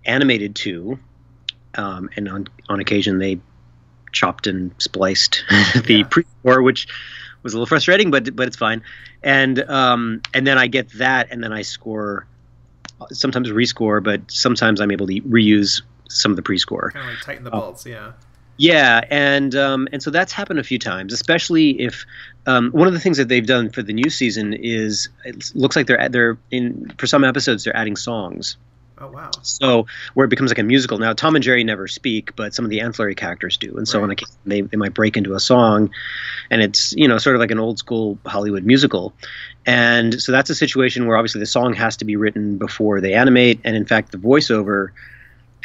animated 0.06 0.56
to 0.56 0.98
um, 1.76 2.10
and 2.16 2.30
on 2.30 2.48
on 2.70 2.80
occasion 2.80 3.20
they 3.20 3.40
chopped 4.14 4.48
and 4.48 4.72
spliced 4.78 5.44
the 5.86 5.96
Yeah. 6.00 6.04
pre-score 6.10 6.62
which 6.62 6.88
was 7.44 7.54
a 7.54 7.58
little 7.58 7.68
frustrating 7.68 8.12
but 8.12 8.36
but 8.36 8.48
it's 8.48 8.58
fine 8.58 8.82
and 9.24 9.60
um, 9.70 10.22
and 10.34 10.46
then 10.46 10.58
I 10.58 10.68
get 10.68 10.90
that 10.94 11.28
and 11.32 11.44
then 11.44 11.54
I 11.54 11.62
score 11.62 12.26
sometimes 13.12 13.50
rescore 13.50 14.04
but 14.04 14.22
sometimes 14.30 14.80
I'm 14.82 14.92
able 14.92 15.08
to 15.08 15.22
reuse 15.22 15.82
some 16.12 16.32
of 16.32 16.36
the 16.36 16.42
pre-score 16.42 16.92
kind 16.92 17.08
of 17.08 17.14
like 17.14 17.24
tighten 17.24 17.44
the 17.44 17.52
oh. 17.52 17.60
bolts. 17.60 17.86
Yeah. 17.86 18.12
yeah, 18.58 19.02
and 19.10 19.56
um, 19.56 19.88
and 19.92 20.04
so 20.04 20.12
that's 20.12 20.32
happened 20.32 20.60
a 20.60 20.64
few 20.64 20.80
times, 20.80 21.14
especially 21.14 21.82
if 21.82 22.06
um, 22.46 22.72
one 22.72 22.88
of 22.88 22.94
the 22.94 23.00
things 23.00 23.18
that 23.18 23.28
they've 23.28 23.46
done 23.46 23.70
for 23.70 23.82
the 23.82 23.94
new 23.94 24.10
season 24.10 24.54
is 24.54 25.10
it 25.26 25.52
looks 25.56 25.76
like 25.76 25.88
they're 25.88 26.10
they're 26.10 26.38
in 26.52 26.92
for 26.98 27.08
some 27.08 27.24
episodes 27.24 27.64
they're 27.64 27.76
adding 27.76 27.96
songs. 27.96 28.58
Oh 29.02 29.08
wow. 29.10 29.32
So 29.42 29.88
where 30.14 30.26
it 30.26 30.30
becomes 30.30 30.52
like 30.52 30.60
a 30.60 30.64
musical. 30.64 31.00
Now 31.00 31.14
Tom 31.14 31.36
and 31.36 31.44
Jerry 31.44 31.64
never 31.64 31.88
speak, 31.88 32.36
but 32.36 32.54
some 32.54 32.64
of 32.66 32.70
the 32.70 32.82
ancillary 32.82 33.16
characters 33.16 33.58
do, 33.58 33.76
and 33.78 33.88
so 33.88 33.98
Right. 33.98 34.04
on 34.04 34.12
occasion 34.12 34.36
they 34.46 34.62
they 34.62 34.78
might 34.78 34.94
break 34.94 35.18
into 35.18 35.34
a 35.34 35.40
song, 35.40 35.90
and 36.52 36.62
it's 36.62 36.94
you 36.94 37.08
know 37.08 37.18
sort 37.18 37.36
of 37.36 37.40
like 37.40 37.52
an 37.52 37.60
old 37.60 37.80
school 37.80 38.20
Hollywood 38.26 38.64
musical, 38.64 39.14
and 39.66 40.22
so 40.22 40.32
that's 40.32 40.50
a 40.52 40.56
situation 40.56 41.08
where 41.08 41.18
obviously 41.18 41.40
the 41.40 41.46
song 41.48 41.74
has 41.74 41.98
to 41.98 42.06
be 42.06 42.16
written 42.16 42.58
before 42.58 43.02
they 43.02 43.14
animate, 43.14 43.60
and 43.64 43.76
in 43.76 43.86
fact 43.86 44.12
the 44.12 44.18
voiceover 44.20 44.90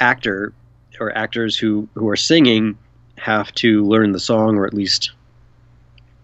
actor 0.01 0.53
or 0.99 1.17
actors 1.17 1.59
who 1.59 1.87
who 1.95 2.09
are 2.09 2.17
singing 2.17 2.77
have 3.19 3.53
to 3.55 3.85
learn 3.85 4.13
the 4.13 4.21
song 4.21 4.57
or 4.57 4.67
at 4.67 4.73
least 4.75 5.11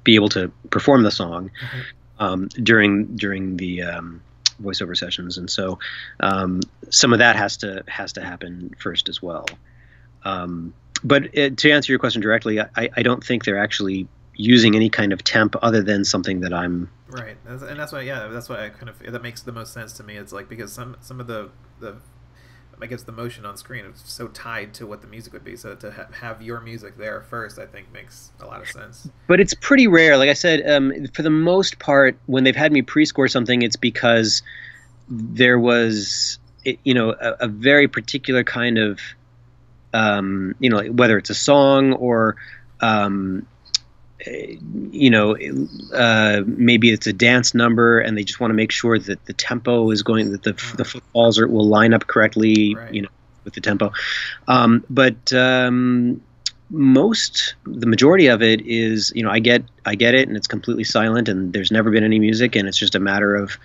be 0.05 0.15
able 0.15 0.29
to 0.31 0.51
perform 0.71 1.03
the 1.03 1.11
song 1.11 1.51
Mhm. 1.63 1.85
um, 2.19 2.49
during 2.63 3.17
during 3.17 3.57
the 3.59 3.83
um, 3.83 4.21
voiceover 4.63 4.97
sessions, 4.97 5.39
and 5.39 5.51
so 5.51 5.79
um, 6.21 6.61
some 6.91 7.13
of 7.13 7.19
that 7.19 7.37
has 7.37 7.59
to 7.59 7.85
has 7.89 8.15
to 8.15 8.23
happen 8.23 8.75
first 8.79 9.09
as 9.09 9.23
well. 9.23 9.47
Um, 10.25 10.75
but 11.05 11.37
uh, 11.37 11.51
to 11.51 11.71
answer 11.71 11.93
your 11.93 11.99
question 11.99 12.23
directly, 12.23 12.61
I, 12.61 12.89
I 12.97 13.03
don't 13.03 13.25
think 13.25 13.45
they're 13.45 13.59
actually 13.59 14.09
using 14.35 14.75
any 14.77 14.89
kind 14.89 15.13
of 15.13 15.23
temp 15.25 15.57
other 15.63 15.83
than 15.83 16.05
something 16.05 16.41
that 16.41 16.53
I'm. 16.53 16.91
Right, 17.09 17.37
and 17.47 17.79
that's 17.79 17.93
why, 17.93 18.03
yeah, 18.03 18.29
that's 18.29 18.49
why 18.49 18.65
I 18.65 18.69
kind 18.71 18.89
of 18.89 18.99
that 19.01 19.23
makes 19.23 19.43
the 19.43 19.53
most 19.53 19.73
sense 19.73 19.93
to 19.95 20.03
me. 20.03 20.17
It's 20.17 20.33
like 20.33 20.49
because 20.49 20.73
some 20.73 20.97
some 21.01 21.21
of 21.21 21.27
the 21.27 21.51
the 21.81 21.97
I 22.81 22.87
guess 22.87 23.03
the 23.05 23.13
motion 23.13 23.47
on 23.47 23.57
screen 23.57 23.85
is 23.85 24.03
so 24.05 24.29
tied 24.29 24.75
to 24.75 24.87
what 24.87 25.03
the 25.03 25.07
music 25.07 25.33
would 25.33 25.45
be. 25.45 25.57
So 25.57 25.75
to 25.77 25.93
ha- 25.93 26.07
have 26.13 26.43
your 26.43 26.61
music 26.61 26.97
there 26.97 27.21
first, 27.21 27.59
I 27.59 27.67
think 27.67 27.93
makes 27.93 28.33
a 28.41 28.47
lot 28.47 28.61
of 28.61 28.69
sense. 28.69 29.09
But 29.29 29.41
it's 29.41 29.55
pretty 29.55 29.87
rare. 29.87 30.17
Like 30.17 30.31
I 30.31 30.35
said, 30.35 30.69
um, 30.69 31.07
for 31.15 31.23
the 31.23 31.31
most 31.31 31.79
part, 31.79 32.17
when 32.27 32.45
they've 32.45 32.57
had 32.57 32.73
me 32.73 32.83
pre-score 32.83 33.29
something, 33.29 33.63
it's 33.63 33.77
because 33.77 34.43
there 35.09 35.59
was, 35.59 36.39
you 36.65 36.95
know, 36.95 37.11
a, 37.11 37.37
a 37.41 37.49
very 37.49 37.87
particular 37.89 38.43
kind 38.43 38.79
of, 38.79 39.01
um, 39.95 40.55
you 40.59 40.71
know, 40.71 40.83
whether 40.93 41.19
it's 41.19 41.31
a 41.31 41.35
song 41.35 41.93
or, 41.93 42.37
um, 42.81 43.47
you 44.27 45.11
know, 45.11 45.37
uh, 45.95 46.43
maybe 46.47 46.91
it's 46.91 47.07
a 47.07 47.13
dance 47.13 47.55
number, 47.55 47.99
and 47.99 48.17
they 48.17 48.25
just 48.25 48.41
want 48.41 48.51
to 48.51 48.55
make 48.55 48.71
sure 48.73 48.99
that 48.99 49.25
the 49.27 49.33
tempo 49.33 49.91
is 49.91 50.03
going, 50.03 50.33
that 50.33 50.43
the 50.43 50.53
the 50.77 50.85
footfalls 50.85 51.39
are, 51.39 51.49
will 51.49 51.67
line 51.67 51.93
up 51.95 52.07
correctly, 52.07 52.75
Right. 52.75 52.93
you 52.95 53.03
know, 53.03 53.09
with 53.45 53.55
the 53.55 53.61
tempo. 53.61 53.93
Um, 54.49 54.85
but 54.89 55.33
um, 55.33 56.21
most 56.71 57.55
the 57.67 57.87
majority 57.87 58.29
of 58.29 58.41
it 58.41 58.63
is 58.63 59.13
you 59.15 59.23
know 59.23 59.31
i 59.31 59.39
get 59.39 59.63
i 59.85 59.95
get 59.95 60.15
it 60.15 60.27
and 60.27 60.39
it's 60.39 60.47
completely 60.47 60.85
silent 60.85 61.29
and 61.29 61.53
there's 61.53 61.71
never 61.71 61.91
been 61.91 62.03
any 62.03 62.19
music 62.19 62.57
and 62.57 62.67
it's 62.67 62.79
just 62.79 62.95
a 62.95 62.99
matter 62.99 63.35
of 63.37 63.59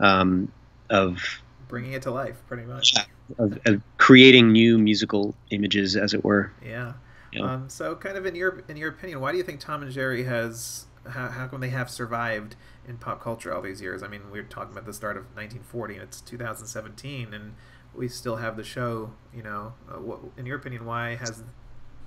um 0.00 0.50
of 0.90 1.22
Bringing 1.68 1.92
it 1.92 2.02
to 2.02 2.10
life, 2.10 2.36
pretty 2.48 2.64
much. 2.64 2.94
of, 3.38 3.58
of 3.66 3.80
creating 3.98 4.50
new 4.52 4.76
musical 4.78 5.34
images 5.50 5.96
as 5.96 6.14
it 6.14 6.24
were 6.24 6.50
Yeah. 6.64 6.94
Yeah. 7.32 7.54
Um, 7.54 7.68
so, 7.68 7.94
kind 7.94 8.16
of 8.16 8.26
in 8.26 8.34
your 8.34 8.62
in 8.68 8.76
your 8.76 8.90
opinion, 8.90 9.20
why 9.20 9.32
do 9.32 9.38
you 9.38 9.44
think 9.44 9.60
Tom 9.60 9.82
and 9.82 9.90
Jerry 9.90 10.24
has 10.24 10.86
how, 11.08 11.28
how 11.28 11.46
come 11.46 11.60
they 11.60 11.70
have 11.70 11.90
survived 11.90 12.56
in 12.86 12.98
pop 12.98 13.22
culture 13.22 13.54
all 13.54 13.62
these 13.62 13.80
years? 13.80 14.02
I 14.02 14.08
mean, 14.08 14.30
we 14.30 14.38
are 14.38 14.44
talking 14.44 14.72
about 14.72 14.86
the 14.86 14.94
start 14.94 15.16
of 15.16 15.24
1940, 15.34 15.94
and 15.94 16.02
it's 16.02 16.20
2017, 16.20 17.34
and 17.34 17.54
we 17.94 18.08
still 18.08 18.36
have 18.36 18.56
the 18.56 18.64
show. 18.64 19.12
You 19.34 19.42
know, 19.42 19.74
uh, 19.88 20.00
what, 20.00 20.20
in 20.36 20.46
your 20.46 20.56
opinion, 20.56 20.84
why 20.84 21.16
has 21.16 21.42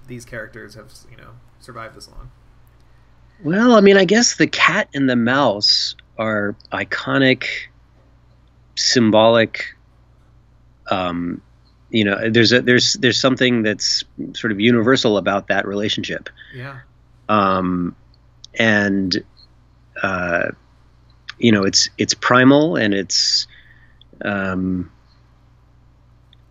these 0.08 0.26
characters 0.26 0.76
have 0.76 0.92
you 1.12 1.18
know 1.18 1.32
survived 1.60 1.96
this 1.96 2.08
long? 2.10 2.32
well 3.44 3.76
i 3.76 3.82
mean 3.82 3.98
i 3.98 4.06
guess 4.06 4.36
the 4.36 4.48
cat 4.48 4.90
and 4.94 5.10
the 5.10 5.16
mouse 5.16 5.96
are 6.18 6.56
iconic 6.74 7.46
symbolic 8.76 9.76
um 10.92 11.42
you 11.90 12.04
know 12.04 12.30
there's 12.30 12.52
a 12.54 12.62
there's 12.62 12.94
there's 12.94 13.20
something 13.20 13.64
that's 13.64 14.04
sort 14.34 14.52
of 14.52 14.60
universal 14.60 15.18
about 15.18 15.48
that 15.48 15.68
relationship. 15.68 16.30
Yeah. 16.54 16.80
um, 17.30 17.96
and 18.58 19.24
uh, 20.02 20.50
you 21.38 21.52
know 21.52 21.64
it's 21.64 21.90
it's 21.98 22.14
primal 22.14 22.76
and 22.76 22.94
it's 22.94 23.48
um, 24.26 24.92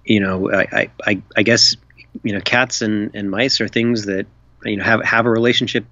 you 0.04 0.20
know 0.20 0.50
I, 0.52 0.90
I- 1.06 1.22
I 1.36 1.42
guess 1.42 1.76
you 2.22 2.32
know 2.32 2.40
cats 2.40 2.82
and, 2.82 3.10
and 3.14 3.30
mice 3.30 3.60
are 3.60 3.68
things 3.68 4.06
that 4.06 4.26
you 4.64 4.76
know 4.76 4.84
have 4.84 5.02
have 5.04 5.26
a 5.26 5.30
relationship 5.30 5.84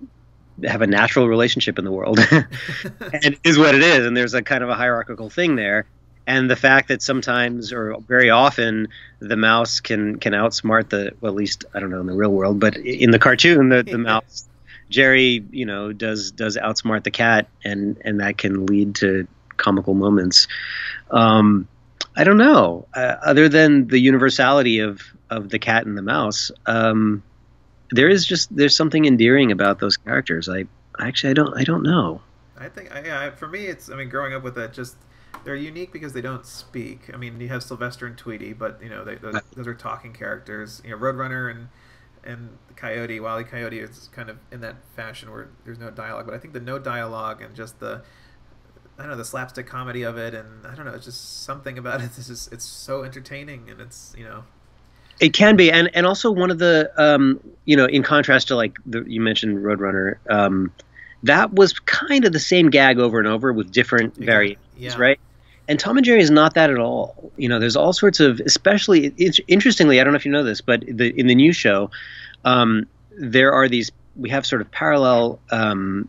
have 0.65 0.81
a 0.83 0.87
natural 0.87 1.29
relationship 1.29 1.79
in 1.79 1.85
the 1.85 1.93
world. 1.93 2.19
And 2.31 3.25
it 3.35 3.41
is 3.45 3.59
what 3.59 3.75
it 3.75 3.83
is 3.83 4.07
and 4.07 4.17
there's 4.17 4.35
a 4.35 4.43
kind 4.43 4.65
of 4.65 4.71
a 4.71 4.75
hierarchical 4.75 5.29
thing 5.31 5.55
there 5.57 5.87
and 6.27 6.51
the 6.51 6.57
fact 6.57 6.89
that 6.89 7.03
sometimes 7.03 7.73
or 7.73 7.97
very 8.01 8.31
often 8.31 8.89
the 9.21 9.37
mouse 9.37 9.81
can 9.81 10.19
can 10.19 10.33
outsmart 10.33 10.89
the 10.91 11.13
well 11.21 11.33
at 11.33 11.37
least 11.37 11.65
I 11.75 11.81
don't 11.81 11.91
know 11.91 12.01
in 12.01 12.07
the 12.07 12.15
real 12.15 12.33
world 12.33 12.61
but 12.61 12.77
in 12.77 13.11
the 13.11 13.19
cartoon 13.19 13.69
the, 13.69 13.83
the 13.83 13.99
mouse 14.11 14.49
Jerry 14.91 15.45
you 15.51 15.67
know 15.67 15.93
does 15.93 16.31
does 16.33 16.57
outsmart 16.57 17.05
the 17.05 17.11
cat 17.11 17.49
and 17.65 17.97
and 18.05 18.21
that 18.21 18.39
can 18.39 18.67
lead 18.67 18.95
to 18.97 19.27
comical 19.57 19.95
moments. 19.95 20.47
Um, 21.11 21.67
I 22.15 22.25
don't 22.25 22.37
know. 22.39 22.87
Uh, 22.95 23.17
other 23.23 23.49
than 23.49 23.89
the 23.89 23.99
universality 23.99 24.81
of 24.81 25.03
of 25.31 25.49
the 25.51 25.59
cat 25.59 25.87
and 25.87 25.97
the 25.97 26.03
mouse 26.03 26.51
um, 26.67 27.23
there 27.91 28.09
is 28.09 28.27
just 28.27 28.55
there's 28.55 28.75
something 28.77 29.05
endearing 29.05 29.53
about 29.53 29.79
those 29.79 29.97
characters. 29.97 30.49
I 30.49 30.67
actually 30.99 31.31
I 31.31 31.35
don't 31.35 31.57
I 31.59 31.65
don't 31.65 31.83
know. 31.83 32.21
I 32.59 32.69
think, 32.69 32.95
I- 32.95 33.05
yeah, 33.05 33.31
for 33.33 33.47
me, 33.49 33.67
it's. 33.67 33.91
I 33.91 33.97
mean, 33.97 34.09
growing 34.09 34.33
up 34.33 34.43
with 34.43 34.55
that, 34.55 34.73
just 34.73 34.97
they're 35.45 35.57
unique 35.57 35.93
because 35.93 36.13
they 36.13 36.21
don't 36.21 36.47
speak. 36.47 37.11
I 37.13 37.17
mean, 37.17 37.41
you 37.41 37.49
have 37.49 37.63
Sylvester 37.63 38.07
and 38.07 38.17
Tweety, 38.17 38.53
but 38.53 38.81
you 38.83 38.89
know, 38.89 39.05
they, 39.05 39.17
those, 39.17 39.41
those 39.55 39.67
are 39.67 39.75
talking 39.75 40.13
characters. 40.13 40.83
You 40.85 40.91
know, 40.91 40.97
Roadrunner 40.97 41.51
and 41.51 41.69
and 42.25 42.59
Coyote, 42.75 43.21
Wile 43.21 43.41
E. 43.41 43.45
Coyote 43.45 43.79
is 43.79 44.11
kind 44.13 44.29
of 44.29 44.39
in 44.51 44.61
that 44.61 44.77
fashion 44.95 45.31
where 45.31 45.49
there's 45.65 45.79
no 45.79 45.91
dialogue. 45.91 46.27
But 46.27 46.35
I 46.35 46.39
think 46.39 46.55
the 46.55 46.61
no 46.61 46.79
dialogue 46.79 47.41
and 47.41 47.55
just 47.55 47.79
the 47.81 48.03
I 48.99 49.03
don't 49.03 49.11
know 49.11 49.17
the 49.17 49.25
slapstick 49.25 49.67
comedy 49.67 50.03
of 50.03 50.17
it, 50.17 50.35
and 50.35 50.67
I 50.67 50.75
don't 50.75 50.87
know, 50.87 50.95
it's 50.95 51.05
just 51.05 51.45
something 51.45 51.79
about 51.79 52.01
it. 52.01 52.11
It's 52.17 52.27
just 52.27 52.53
it's 52.53 52.65
so 52.65 53.05
entertaining, 53.05 53.69
and 53.71 53.81
it's 53.81 54.15
you 54.17 54.25
know, 54.25 54.45
It 55.21 55.33
can 55.33 55.57
be, 55.57 55.71
and 55.71 55.91
and 55.95 56.07
also 56.07 56.31
one 56.31 56.51
of 56.51 56.59
the 56.59 56.91
um, 56.97 57.41
you 57.65 57.77
know, 57.77 57.87
in 57.87 58.03
contrast 58.03 58.49
to 58.49 58.57
like 58.57 58.77
the, 58.87 59.05
you 59.07 59.21
mentioned 59.21 59.59
Roadrunner, 59.59 60.17
um, 60.31 60.73
that 61.25 61.53
was 61.53 61.79
kind 61.81 62.25
of 62.25 62.33
the 62.33 62.41
same 62.41 62.71
gag 62.71 62.99
over 62.99 63.19
and 63.19 63.29
over 63.29 63.53
with 63.53 63.71
different 63.71 64.17
variations, 64.17 64.65
yeah, 64.77 64.97
right? 64.97 65.21
And 65.69 65.81
Tom 65.81 65.97
and 65.97 66.05
Jerry 66.05 66.21
is 66.21 66.31
not 66.31 66.55
that 66.55 66.71
at 66.71 66.79
all. 66.79 67.33
You 67.37 67.49
know, 67.49 67.59
there's 67.59 67.77
all 67.77 67.93
sorts 67.93 68.21
of, 68.21 68.41
especially 68.41 69.07
interestingly, 69.49 70.01
I 70.01 70.05
don't 70.05 70.13
know 70.13 70.17
if 70.17 70.25
you 70.25 70.33
know 70.33 70.45
this, 70.45 70.61
but 70.61 70.85
the, 70.87 71.09
in 71.19 71.27
the 71.27 71.35
new 71.35 71.53
show, 71.53 71.91
um, 72.45 72.87
there 73.19 73.53
are 73.53 73.69
these. 73.69 73.91
We 74.15 74.31
have 74.31 74.47
sort 74.47 74.63
of 74.63 74.71
parallel 74.71 75.41
um, 75.51 76.09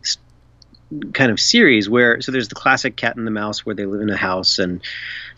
kind 1.12 1.30
of 1.30 1.38
series 1.38 1.88
where 1.88 2.20
so 2.20 2.32
there's 2.32 2.48
the 2.48 2.54
classic 2.54 2.96
cat 2.96 3.16
and 3.16 3.26
the 3.26 3.30
mouse 3.30 3.66
where 3.66 3.74
they 3.74 3.86
live 3.86 4.00
in 4.00 4.10
a 4.10 4.16
house 4.16 4.58
and 4.58 4.82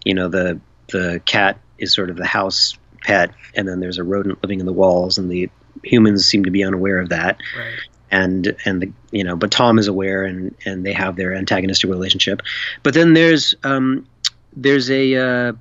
you 0.05 0.15
know 0.15 0.29
the 0.29 0.61
the 0.89 1.21
cat 1.25 1.59
is 1.79 1.93
sort 1.93 2.11
of 2.11 2.17
the 2.17 2.27
house 2.27 2.79
pet 3.03 3.31
and 3.55 3.67
then 3.67 3.81
there's 3.81 3.99
a 3.99 4.05
rodent 4.05 4.41
living 4.43 4.61
in 4.61 4.67
the 4.67 4.73
walls 4.73 5.19
and 5.19 5.31
the 5.31 5.51
humans 5.83 6.27
seem 6.27 6.45
to 6.45 6.51
be 6.51 6.63
unaware 6.63 6.99
of 6.99 7.09
that 7.09 7.39
right, 7.59 7.79
and 8.11 8.57
and 8.65 8.83
the 8.83 8.93
you 9.11 9.25
know, 9.25 9.37
but 9.37 9.51
Tom 9.51 9.79
is 9.79 9.89
aware, 9.89 10.25
and 10.25 10.55
and 10.65 10.85
they 10.85 10.93
have 10.93 11.17
their 11.17 11.35
antagonistic 11.35 11.91
relationship. 11.91 12.43
But 12.83 12.95
then 12.95 13.15
there's 13.15 13.55
um, 13.65 14.07
there's 14.55 14.91
a 14.91 15.17
uh, 15.17 15.53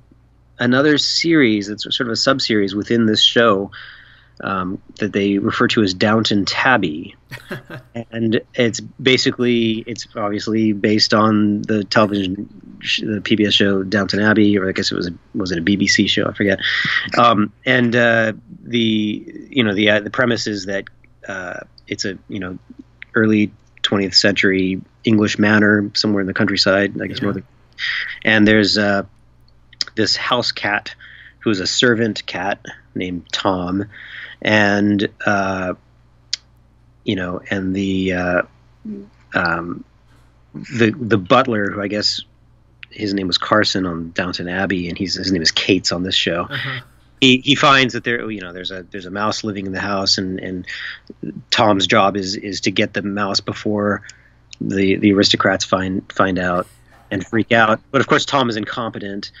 another 0.58 0.98
series. 0.98 1.68
It's 1.68 1.84
sort 1.84 2.08
of 2.08 2.12
a 2.12 2.16
sub 2.16 2.40
series 2.40 2.74
within 2.74 3.06
this 3.06 3.22
show 3.22 3.70
um, 4.42 4.80
that 4.98 5.12
they 5.12 5.38
refer 5.38 5.68
to 5.68 5.82
as 5.82 5.94
Downton 5.94 6.44
Tabby, 6.44 7.14
and 8.10 8.40
it's 8.54 8.80
basically 8.80 9.84
it's 9.86 10.06
obviously 10.16 10.72
based 10.72 11.14
on 11.14 11.62
the 11.62 11.84
television 11.84 12.48
the 12.80 13.20
PBS 13.20 13.52
show 13.52 13.82
Downton 13.82 14.20
Abbey, 14.20 14.58
or 14.58 14.68
I 14.68 14.72
guess 14.72 14.90
it 14.90 14.94
was 14.94 15.08
a, 15.08 15.12
was 15.34 15.52
it 15.52 15.58
a 15.58 15.62
BBC 15.62 16.08
show? 16.08 16.26
I 16.26 16.32
forget. 16.32 16.60
Um, 17.18 17.52
and 17.66 17.94
uh, 17.94 18.32
the 18.62 19.48
you 19.50 19.64
know 19.64 19.74
the 19.74 19.90
uh, 19.90 20.00
the 20.00 20.10
premise 20.10 20.46
is 20.46 20.66
that 20.66 20.84
uh, 21.28 21.60
it's 21.90 22.06
a 22.06 22.16
you 22.28 22.40
know 22.40 22.58
early 23.14 23.52
20th 23.82 24.14
century 24.14 24.80
English 25.04 25.38
manor 25.38 25.90
somewhere 25.94 26.20
in 26.20 26.26
the 26.26 26.34
countryside, 26.34 27.00
I 27.00 27.06
guess 27.06 27.18
yeah. 27.18 27.24
northern. 27.24 27.44
And 28.24 28.46
there's 28.46 28.78
uh, 28.78 29.04
this 29.96 30.16
house 30.16 30.52
cat 30.52 30.94
who's 31.40 31.60
a 31.60 31.66
servant 31.66 32.24
cat 32.26 32.64
named 32.94 33.26
Tom, 33.32 33.86
and 34.42 35.08
uh, 35.26 35.74
you 37.04 37.16
know, 37.16 37.40
and 37.50 37.74
the 37.74 38.12
uh, 38.12 38.42
um, 39.34 39.84
the 40.54 40.90
the 40.90 41.18
butler, 41.18 41.70
who 41.70 41.82
I 41.82 41.88
guess 41.88 42.22
his 42.90 43.14
name 43.14 43.26
was 43.26 43.38
Carson 43.38 43.86
on 43.86 44.10
Downton 44.12 44.48
Abbey, 44.48 44.88
and 44.88 44.98
he's 44.98 45.14
his 45.14 45.32
name 45.32 45.42
is 45.42 45.50
Cates 45.50 45.92
on 45.92 46.02
this 46.02 46.14
show. 46.14 46.42
Uh-huh. 46.42 46.80
He, 47.20 47.38
he 47.38 47.54
finds 47.54 47.92
that 47.94 48.04
there 48.04 48.30
you 48.30 48.40
know 48.40 48.52
there's 48.52 48.70
a 48.70 48.82
there's 48.90 49.06
a 49.06 49.10
mouse 49.10 49.44
living 49.44 49.66
in 49.66 49.72
the 49.72 49.80
house, 49.80 50.18
and, 50.18 50.38
and 50.40 50.66
Tom's 51.50 51.86
job 51.86 52.16
is 52.16 52.36
is 52.36 52.60
to 52.62 52.70
get 52.70 52.94
the 52.94 53.02
mouse 53.02 53.40
before 53.40 54.02
the 54.60 54.96
the 54.96 55.12
aristocrats 55.12 55.64
find 55.64 56.10
find 56.12 56.38
out 56.38 56.66
and 57.10 57.26
freak 57.26 57.52
out. 57.52 57.80
But 57.90 58.00
of 58.00 58.06
course, 58.06 58.24
Tom 58.24 58.48
is 58.48 58.56
incompetent, 58.56 59.32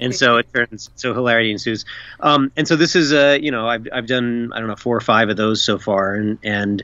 and 0.00 0.14
so 0.14 0.36
it 0.36 0.46
turns 0.52 0.90
so 0.94 1.14
hilarity 1.14 1.50
ensues. 1.50 1.84
Um, 2.20 2.52
and 2.56 2.68
so 2.68 2.76
this 2.76 2.94
is 2.94 3.12
a 3.12 3.38
you 3.40 3.50
know 3.50 3.66
I've 3.66 3.88
I've 3.92 4.06
done 4.06 4.52
I 4.54 4.58
don't 4.58 4.68
know 4.68 4.76
four 4.76 4.96
or 4.96 5.00
five 5.00 5.28
of 5.28 5.36
those 5.36 5.62
so 5.62 5.78
far, 5.78 6.14
and 6.14 6.38
and 6.42 6.82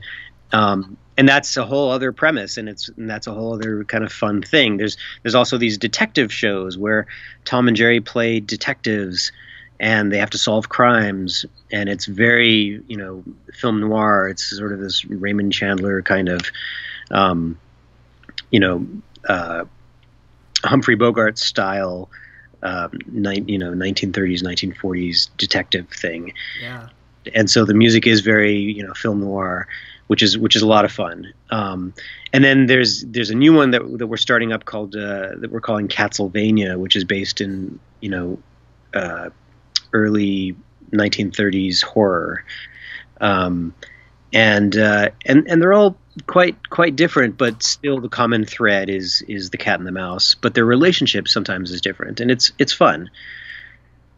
um, 0.53 0.97
and 1.17 1.29
that's 1.29 1.57
a 1.57 1.65
whole 1.65 1.91
other 1.91 2.13
premise, 2.13 2.57
and 2.57 2.69
it's 2.69 2.89
and 2.91 3.09
that's 3.09 3.27
a 3.27 3.33
whole 3.33 3.55
other 3.55 3.85
kind 3.85 4.05
of 4.05 4.13
fun 4.13 4.43
thing. 4.43 4.79
There's 4.79 4.97
there's 5.23 5.35
also 5.35 5.59
these 5.59 5.77
detective 5.79 6.33
shows 6.33 6.79
where 6.79 7.07
Tom 7.45 7.69
and 7.69 7.77
Jerry 7.77 8.01
play 8.01 8.41
detectives. 8.41 9.33
And 9.81 10.13
they 10.13 10.19
have 10.19 10.31
to 10.31 10.39
solve 10.39 10.69
crimes, 10.69 11.47
and 11.73 11.89
it's 11.89 12.05
very, 12.05 12.83
you 12.87 12.97
know, 12.99 13.25
film 13.55 13.81
noir. 13.81 14.29
It's 14.29 14.45
sort 14.45 14.75
of 14.75 14.79
this 14.79 15.07
Raymond 15.07 15.55
Chandler 15.55 16.03
kind 16.03 16.29
of, 16.29 16.43
um, 17.11 17.59
you 18.51 18.61
know, 18.61 18.87
uh, 19.27 19.65
Humphrey 20.65 20.97
Bogart 20.97 21.39
style, 21.39 22.11
um, 22.63 22.91
ni- 23.11 23.45
you 23.47 23.59
know, 23.59 23.73
1930s, 23.73 24.43
1940s 24.43 25.31
detective 25.39 25.89
thing. 25.89 26.35
Yeah. 26.61 26.89
And 27.35 27.51
so 27.51 27.65
the 27.65 27.75
music 27.75 28.07
is 28.07 28.21
very, 28.21 28.59
you 28.59 28.87
know, 28.87 28.93
film 28.93 29.21
noir, 29.21 29.67
which 30.09 30.23
is 30.23 30.37
which 30.37 30.57
is 30.57 30.63
a 30.63 30.67
lot 30.67 30.85
of 30.85 30.93
fun. 30.93 31.33
Um, 31.51 31.95
and 32.33 32.45
then 32.45 32.67
there's 32.67 33.03
there's 33.03 33.31
a 33.31 33.35
new 33.35 33.55
one 33.55 33.71
that 33.71 33.83
that 33.99 34.07
we're 34.07 34.17
starting 34.19 34.53
up 34.53 34.65
called 34.67 34.95
uh, 34.95 35.37
that 35.37 35.51
we're 35.51 35.61
calling 35.61 35.89
Catsylvania, 35.89 36.79
which 36.79 36.97
is 36.97 37.05
based 37.05 37.41
in 37.41 37.79
you 38.01 38.11
know 38.11 38.39
uh, 38.95 39.31
early 39.93 40.57
1930s 40.93 41.83
horror. 41.83 42.45
Um, 43.21 43.75
and 44.33 44.77
uh, 44.77 45.11
and 45.27 45.47
and 45.49 45.61
they're 45.61 45.73
all 45.73 45.97
quite 46.27 46.71
quite 46.71 46.97
different, 46.97 47.37
but 47.37 47.63
still 47.63 48.01
the 48.01 48.09
common 48.09 48.45
thread 48.45 48.89
is 48.89 49.23
is 49.29 49.51
the 49.51 49.57
cat 49.57 49.79
and 49.79 49.87
the 49.87 49.93
mouse. 49.93 50.35
But 50.35 50.55
their 50.55 50.65
relationship 50.65 51.29
sometimes 51.29 51.71
is 51.71 51.81
different, 51.81 52.21
and 52.21 52.31
it's 52.31 52.53
it's 52.59 52.73
fun. 52.73 53.11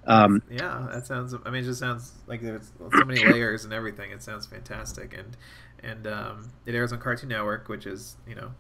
Um, 0.07 0.43
yeah, 0.51 0.89
that 0.93 1.07
sounds. 1.07 1.35
I 1.35 1.51
mean, 1.51 1.63
it 1.63 1.67
just 1.67 1.81
sounds 1.81 2.13
like 2.27 2.43
there's 2.43 2.71
so 2.79 3.05
many 3.05 3.25
layers 3.25 3.65
and 3.65 3.73
everything. 3.73 4.11
It 4.11 4.23
sounds 4.23 4.47
fantastic, 4.47 5.17
and 5.17 5.37
and 5.83 6.07
um, 6.07 6.51
it 6.67 6.75
airs 6.75 6.93
on 6.93 6.99
Cartoon 6.99 7.31
Network, 7.31 7.69
which 7.69 7.87
is 7.87 8.17
you 8.27 8.35
know 8.35 8.53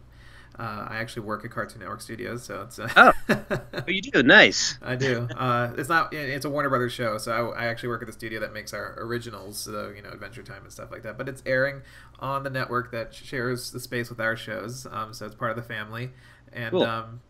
uh, 0.58 0.86
I 0.88 0.96
actually 0.96 1.22
work 1.22 1.44
at 1.44 1.50
Cartoon 1.50 1.80
Network 1.80 2.00
Studios, 2.00 2.42
so 2.44 2.62
it's. 2.62 2.78
Uh, 2.78 2.88
oh. 2.96 3.12
oh, 3.74 3.82
you 3.86 4.02
do 4.02 4.22
nice. 4.22 4.78
I 4.82 4.96
do. 4.96 5.28
Uh, 5.36 5.72
it's 5.76 5.88
not. 5.88 6.12
It's 6.12 6.44
a 6.44 6.50
Warner 6.50 6.68
Brothers 6.68 6.92
show, 6.92 7.18
so 7.18 7.52
I, 7.52 7.64
I, 7.64 7.66
actually 7.66 7.88
work 7.90 8.02
at 8.02 8.06
the 8.06 8.12
studio 8.12 8.40
that 8.40 8.52
makes 8.52 8.74
our 8.74 8.94
originals, 8.98 9.58
so 9.58 9.92
you 9.94 10.02
know, 10.02 10.10
Adventure 10.10 10.42
Time 10.42 10.62
and 10.62 10.72
stuff 10.72 10.90
like 10.90 11.02
that. 11.04 11.16
But 11.16 11.28
it's 11.28 11.42
airing 11.46 11.82
on 12.20 12.42
the 12.42 12.50
network 12.50 12.92
that 12.92 13.14
shares 13.14 13.70
the 13.70 13.80
space 13.80 14.10
with 14.10 14.20
our 14.20 14.36
shows, 14.36 14.86
um, 14.90 15.14
so 15.14 15.26
it's 15.26 15.34
part 15.34 15.50
of 15.50 15.56
the 15.56 15.62
family. 15.62 16.10
And 16.52 16.70
cool. 16.72 16.82
um, 16.82 17.20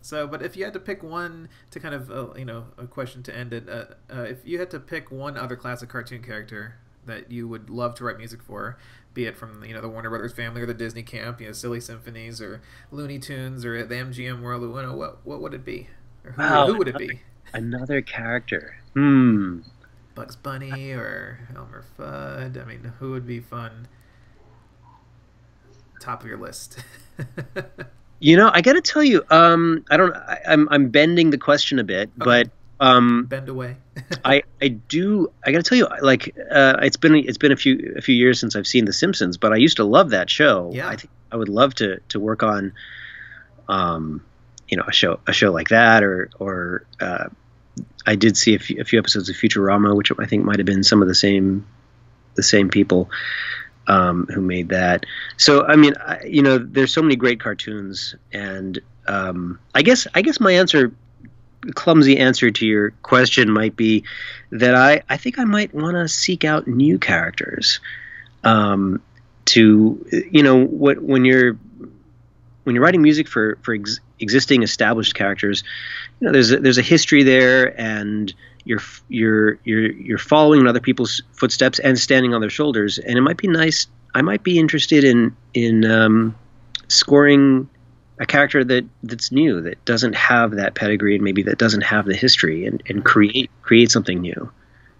so, 0.00 0.26
but 0.26 0.42
if 0.42 0.56
you 0.56 0.64
had 0.64 0.72
to 0.72 0.80
pick 0.80 1.02
one 1.02 1.48
to 1.70 1.80
kind 1.80 1.94
of, 1.94 2.10
uh, 2.10 2.32
you 2.34 2.44
know, 2.44 2.66
a 2.78 2.86
question 2.86 3.22
to 3.24 3.36
end 3.36 3.52
it, 3.52 3.68
uh, 3.68 3.84
uh, 4.10 4.22
if 4.22 4.38
you 4.44 4.58
had 4.58 4.70
to 4.70 4.80
pick 4.80 5.10
one 5.10 5.36
other 5.36 5.56
classic 5.56 5.88
cartoon 5.88 6.22
character 6.22 6.76
that 7.04 7.30
you 7.30 7.48
would 7.48 7.68
love 7.68 7.94
to 7.96 8.04
write 8.04 8.18
music 8.18 8.42
for, 8.42 8.78
be 9.18 9.26
it 9.26 9.36
from 9.36 9.64
you 9.64 9.74
know 9.74 9.80
the 9.80 9.88
Warner 9.88 10.10
Brothers 10.10 10.32
family 10.32 10.62
or 10.62 10.66
the 10.66 10.72
Disney 10.72 11.02
camp, 11.02 11.40
you 11.40 11.48
know, 11.48 11.52
Silly 11.52 11.80
Symphonies 11.80 12.40
or 12.40 12.62
Looney 12.92 13.18
Tunes 13.18 13.64
or 13.64 13.84
the 13.84 13.96
MGM 13.96 14.40
world. 14.42 14.62
You 14.62 14.82
know, 14.82 14.94
what 14.94 15.18
what 15.26 15.40
would 15.42 15.54
it 15.54 15.64
be? 15.64 15.88
Or 16.24 16.30
who, 16.30 16.40
wow, 16.40 16.66
who 16.68 16.78
would 16.78 16.86
another, 16.86 17.04
it 17.04 17.08
be? 17.08 17.20
Another 17.52 18.00
character. 18.00 18.76
Hmm. 18.94 19.62
Bugs 20.14 20.36
Bunny 20.36 20.92
or 20.92 21.40
Elmer 21.56 21.84
Fudd. 21.98 22.62
I 22.62 22.64
mean, 22.64 22.92
who 23.00 23.10
would 23.10 23.26
be 23.26 23.40
fun? 23.40 23.88
Top 26.00 26.22
of 26.22 26.28
your 26.28 26.38
list. 26.38 26.78
you 28.20 28.36
know, 28.36 28.52
I 28.54 28.60
got 28.60 28.74
to 28.74 28.80
tell 28.80 29.02
you, 29.02 29.24
um, 29.30 29.84
I 29.90 29.96
don't. 29.96 30.14
I, 30.14 30.38
am 30.44 30.68
I'm, 30.68 30.68
I'm 30.70 30.88
bending 30.90 31.30
the 31.30 31.38
question 31.38 31.80
a 31.80 31.84
bit, 31.84 32.08
okay. 32.20 32.24
but 32.24 32.50
um, 32.80 33.26
Bend 33.26 33.48
away. 33.48 33.76
I 34.24 34.42
I 34.62 34.68
do. 34.68 35.32
I 35.44 35.52
got 35.52 35.64
to 35.64 35.68
tell 35.68 35.78
you, 35.78 35.88
like, 36.00 36.36
uh, 36.50 36.78
it's 36.82 36.96
been 36.96 37.14
it's 37.14 37.38
been 37.38 37.52
a 37.52 37.56
few 37.56 37.94
a 37.96 38.00
few 38.00 38.14
years 38.14 38.38
since 38.38 38.54
I've 38.54 38.66
seen 38.66 38.84
The 38.84 38.92
Simpsons, 38.92 39.36
but 39.36 39.52
I 39.52 39.56
used 39.56 39.78
to 39.78 39.84
love 39.84 40.10
that 40.10 40.30
show. 40.30 40.70
Yeah. 40.72 40.88
I 40.88 40.96
think 40.96 41.10
I 41.32 41.36
would 41.36 41.48
love 41.48 41.74
to 41.76 42.00
to 42.10 42.20
work 42.20 42.42
on, 42.42 42.72
um, 43.68 44.24
you 44.68 44.76
know, 44.76 44.84
a 44.86 44.92
show 44.92 45.18
a 45.26 45.32
show 45.32 45.50
like 45.50 45.68
that, 45.70 46.04
or 46.04 46.30
or 46.38 46.84
uh, 47.00 47.28
I 48.06 48.14
did 48.14 48.36
see 48.36 48.54
a 48.54 48.58
few, 48.58 48.80
a 48.80 48.84
few 48.84 48.98
episodes 48.98 49.28
of 49.28 49.36
Futurama, 49.36 49.96
which 49.96 50.12
I 50.18 50.26
think 50.26 50.44
might 50.44 50.58
have 50.58 50.66
been 50.66 50.84
some 50.84 51.02
of 51.02 51.08
the 51.08 51.14
same 51.14 51.66
the 52.34 52.42
same 52.42 52.68
people. 52.68 53.10
Um, 53.88 54.26
who 54.26 54.42
made 54.42 54.68
that? 54.68 55.06
So 55.38 55.64
I 55.64 55.76
mean, 55.76 55.94
I, 55.98 56.22
you 56.24 56.42
know, 56.42 56.58
there's 56.58 56.92
so 56.92 57.00
many 57.00 57.16
great 57.16 57.40
cartoons, 57.40 58.14
and 58.30 58.78
um, 59.06 59.58
I 59.74 59.80
guess 59.80 60.06
I 60.14 60.20
guess 60.20 60.38
my 60.38 60.52
answer 60.52 60.92
clumsy 61.74 62.18
answer 62.18 62.50
to 62.50 62.66
your 62.66 62.90
question 63.02 63.50
might 63.50 63.76
be 63.76 64.04
that 64.50 64.74
I, 64.74 65.02
I 65.08 65.16
think 65.16 65.38
I 65.38 65.44
might 65.44 65.74
want 65.74 65.96
to 65.96 66.08
seek 66.08 66.44
out 66.44 66.66
new 66.66 66.98
characters. 66.98 67.80
Um, 68.44 69.02
to 69.46 70.06
you 70.30 70.42
know 70.42 70.64
what 70.64 71.02
when 71.02 71.24
you're 71.24 71.54
when 72.64 72.74
you're 72.74 72.84
writing 72.84 73.00
music 73.00 73.26
for 73.26 73.56
for 73.62 73.74
ex- 73.74 73.98
existing 74.20 74.62
established 74.62 75.14
characters, 75.14 75.64
you 76.20 76.26
know 76.26 76.32
there's 76.32 76.52
a, 76.52 76.58
there's 76.58 76.78
a 76.78 76.82
history 76.82 77.22
there 77.22 77.78
and 77.80 78.34
you're 78.64 78.82
you're 79.08 79.58
you're 79.64 79.90
you're 79.92 80.18
following 80.18 80.60
in 80.60 80.66
other 80.66 80.80
people's 80.80 81.22
footsteps 81.32 81.78
and 81.78 81.98
standing 81.98 82.34
on 82.34 82.42
their 82.42 82.50
shoulders 82.50 82.98
and 82.98 83.16
it 83.16 83.22
might 83.22 83.38
be 83.38 83.48
nice. 83.48 83.86
I 84.14 84.22
might 84.22 84.42
be 84.42 84.58
interested 84.58 85.02
in 85.02 85.34
in 85.54 85.84
um, 85.86 86.36
scoring 86.88 87.68
a 88.20 88.26
character 88.26 88.64
that 88.64 88.84
that's 89.02 89.30
new 89.30 89.60
that 89.62 89.84
doesn't 89.84 90.14
have 90.14 90.52
that 90.52 90.74
pedigree 90.74 91.14
and 91.14 91.24
maybe 91.24 91.42
that 91.42 91.58
doesn't 91.58 91.82
have 91.82 92.06
the 92.06 92.14
history 92.14 92.66
and, 92.66 92.82
and 92.88 93.04
create 93.04 93.50
create 93.62 93.90
something 93.90 94.20
new. 94.20 94.50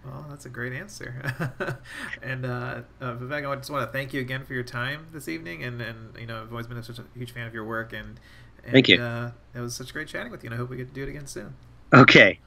Well 0.04 0.26
that's 0.28 0.46
a 0.46 0.48
great 0.48 0.72
answer. 0.72 1.78
And 2.22 2.44
uh, 2.44 2.82
uh, 3.00 3.14
vivek 3.14 3.48
i 3.48 3.56
just 3.56 3.70
want 3.70 3.86
to 3.86 3.92
thank 3.92 4.12
you 4.12 4.20
again 4.20 4.44
for 4.44 4.54
your 4.54 4.62
time 4.62 5.06
this 5.12 5.28
evening 5.28 5.62
and 5.62 5.80
and 5.80 6.16
you 6.18 6.26
know 6.26 6.42
i've 6.42 6.50
always 6.50 6.66
been 6.66 6.82
such 6.82 6.98
a 6.98 7.04
huge 7.14 7.32
fan 7.32 7.46
of 7.46 7.54
your 7.54 7.64
work 7.64 7.92
and, 7.92 8.20
and 8.64 8.72
thank 8.72 8.88
you. 8.88 9.00
uh, 9.00 9.30
it 9.54 9.60
was 9.60 9.74
such 9.74 9.92
great 9.92 10.08
chatting 10.08 10.30
with 10.30 10.42
you 10.42 10.48
and 10.48 10.54
i 10.54 10.58
hope 10.58 10.68
we 10.68 10.76
get 10.76 10.88
to 10.88 10.94
do 10.94 11.02
it 11.02 11.08
again 11.08 11.26
soon. 11.26 11.54
Okay 11.92 12.38